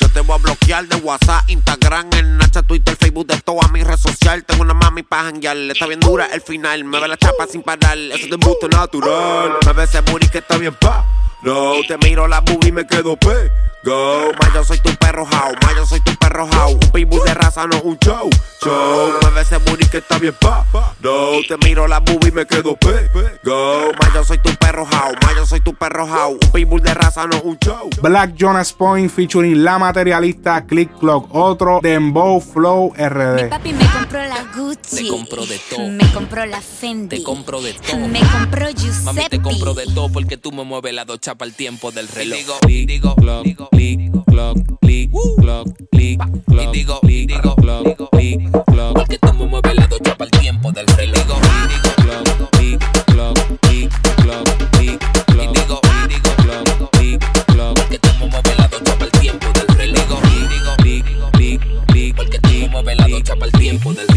Yo 0.00 0.08
te 0.08 0.20
voy 0.20 0.34
a 0.34 0.38
bloquear 0.38 0.86
de 0.86 0.96
WhatsApp, 0.96 1.48
Instagram, 1.48 2.10
el 2.14 2.36
Nacha, 2.36 2.62
Twitter, 2.62 2.96
Facebook, 2.96 3.26
de 3.26 3.40
todas 3.40 3.70
mis 3.70 3.84
redes 3.84 4.00
sociales. 4.00 4.44
Tengo 4.46 4.62
una 4.62 4.74
mami 4.74 5.02
pa' 5.02 5.24
janguear, 5.24 5.56
está 5.56 5.86
bien 5.86 6.00
dura 6.00 6.26
el 6.32 6.40
final. 6.40 6.84
Me 6.84 7.00
ve 7.00 7.08
la 7.08 7.16
chapa 7.18 7.46
sin 7.46 7.62
parar, 7.62 7.98
eso 7.98 8.14
es 8.16 8.28
de 8.28 8.34
embuste 8.34 8.68
natural. 8.68 9.56
Me 9.66 9.72
ve 9.72 9.84
ese 9.84 10.00
booty 10.00 10.28
que 10.28 10.38
está 10.38 10.56
bien 10.56 10.74
pa' 10.74 11.04
No, 11.42 11.74
te 11.86 11.96
miro 11.98 12.26
la 12.26 12.40
boobie 12.40 12.70
y 12.70 12.72
me 12.72 12.86
quedo 12.86 13.16
pe. 13.16 13.50
Go, 13.84 14.32
ma 14.32 14.52
yo 14.52 14.64
soy 14.64 14.78
tu 14.80 14.90
perro 14.96 15.22
how, 15.22 15.54
ma 15.62 15.72
yo 15.76 15.86
soy 15.86 16.00
tu 16.00 16.12
perro 16.16 16.48
how. 16.50 16.72
Un 16.72 16.90
pitbull 16.92 17.24
de 17.24 17.32
raza 17.32 17.64
no 17.68 17.80
un 17.82 17.96
show, 18.04 18.28
show. 18.60 19.12
Me 19.22 19.30
ve 19.30 19.42
ese 19.42 19.56
booty 19.58 19.86
que 19.88 19.98
está 19.98 20.18
bien 20.18 20.34
pa. 20.40 20.66
No, 21.00 21.30
te 21.46 21.56
miro 21.64 21.86
la 21.86 22.00
boobie 22.00 22.30
y 22.30 22.32
me 22.32 22.44
quedo 22.44 22.76
pe. 22.76 23.08
Go, 23.44 23.92
ma 23.92 24.12
yo 24.12 24.24
soy 24.24 24.38
tu 24.38 24.52
perro 24.56 24.82
how, 24.82 25.14
ma 25.22 25.32
yo 25.36 25.46
soy 25.46 25.60
tu 25.60 25.74
perro 25.74 26.06
how. 26.06 26.32
Un 26.32 26.50
pitbull 26.52 26.82
de 26.82 26.92
raza 26.92 27.28
no 27.28 27.40
un 27.42 27.56
show. 27.64 27.88
Black 28.02 28.34
Jonas 28.34 28.72
Point 28.72 29.10
featuring 29.12 29.62
La 29.62 29.78
Materialista, 29.78 30.66
Click 30.66 30.98
Clock, 30.98 31.32
otro 31.32 31.78
Dembow 31.80 32.40
Flow 32.40 32.92
RD. 32.98 33.48
Papi 33.48 33.72
me 33.74 33.86
compró 33.86 34.24
la 34.24 34.44
Gucci. 34.56 35.04
Te 35.04 35.08
compro 35.08 35.46
de 35.46 35.60
todo. 35.70 35.88
Me 35.88 36.12
compró 36.12 36.46
la 36.46 36.60
Fendi. 36.60 37.18
Te 37.18 37.22
compro 37.22 37.62
de 37.62 37.74
todo. 37.74 38.08
Me 38.08 38.20
compró 38.20 38.68
Giuseppe. 38.70 39.04
Mami, 39.04 39.28
te 39.28 39.40
compro 39.40 39.74
de 39.74 39.86
todo 39.86 40.10
porque 40.10 40.36
tú 40.36 40.50
me 40.50 40.64
mueves 40.64 40.92
la 40.92 41.04
docha 41.04 41.27
para 41.34 41.48
el 41.48 41.54
tiempo 41.54 41.90
del 41.90 42.08
reloj. 42.08 42.38
Digo, 42.38 42.54
digo, 42.66 43.14
digo, 43.44 43.68
click, 43.70 44.10
clock, 44.26 44.58
click, 44.80 45.10
clock, 45.36 45.68
click, 45.90 46.20
clock, 46.46 46.72
digo, 46.72 47.00
digo, 47.02 47.56
clock, 47.56 48.10
click, 48.10 48.50
clock. 48.66 48.94
Porque 48.94 49.18
tú 49.18 49.34
me 49.34 49.46
mueves 49.46 49.74
la 49.74 49.86
docha 49.86 50.16
para 50.16 50.30
el 50.32 50.40
tiempo 50.40 50.72
del 50.72 50.86
reloj. 50.86 51.14
Digo, 51.16 51.34
digo, 51.68 51.94
clock, 51.96 52.50
click, 52.52 52.80
clock, 53.06 53.38
click, 53.60 53.90
clock, 54.16 54.48
click, 54.70 55.00
clock. 55.26 55.46
Digo, 55.58 55.80
digo, 56.08 56.34
clock, 56.36 56.90
click, 56.92 57.46
clock. 57.46 57.74
Porque 57.78 57.98
tú 57.98 58.08
me 58.20 58.26
mueves 58.26 58.58
la 58.58 58.68
docha 58.68 58.94
para 58.94 59.04
el 59.04 59.12
tiempo 59.20 59.46
del 59.52 59.68
reloj. 59.76 60.08
Digo, 60.08 60.20
digo, 60.48 60.76
click, 60.78 61.04
click, 61.32 61.86
click. 61.88 62.16
Porque 62.16 62.38
tú 62.38 62.48
me 62.48 62.68
mueves 62.68 62.96
la 62.96 63.08
docha 63.08 63.34
para 63.34 63.46
el 63.46 63.52
tiempo 63.52 63.92
del 63.92 64.07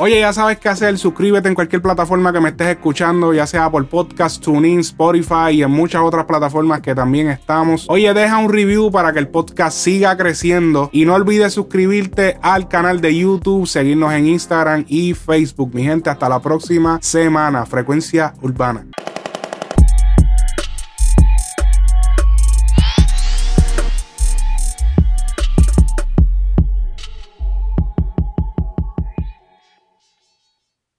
Oye, 0.00 0.20
ya 0.20 0.32
sabes 0.32 0.58
qué 0.58 0.68
hacer. 0.68 0.98
Suscríbete 0.98 1.48
en 1.48 1.54
cualquier 1.54 1.80
plataforma 1.80 2.32
que 2.32 2.40
me 2.40 2.48
estés 2.48 2.68
escuchando, 2.68 3.32
ya 3.32 3.46
sea 3.46 3.70
por 3.70 3.86
podcast, 3.86 4.42
TuneIn, 4.42 4.80
Spotify 4.80 5.50
y 5.52 5.62
en 5.62 5.70
muchas 5.70 6.02
otras 6.02 6.24
plataformas 6.24 6.80
que 6.80 6.94
también 6.94 7.28
estamos. 7.28 7.86
Oye, 7.88 8.12
deja 8.12 8.38
un 8.38 8.52
review 8.52 8.90
para 8.90 9.12
que 9.12 9.20
el 9.20 9.28
podcast 9.28 9.76
siga 9.78 10.16
creciendo 10.16 10.90
y 10.92 11.04
no 11.04 11.14
olvides 11.14 11.52
suscribirte 11.52 12.38
al 12.42 12.68
canal 12.68 13.00
de 13.00 13.16
YouTube, 13.16 13.66
seguirnos 13.66 14.12
en 14.12 14.26
Instagram 14.26 14.84
y 14.88 15.14
Facebook. 15.14 15.70
Mi 15.74 15.84
gente, 15.84 16.10
hasta 16.10 16.28
la 16.28 16.40
próxima 16.40 16.98
semana. 17.00 17.64
Frecuencia 17.66 18.34
Urbana. 18.42 18.86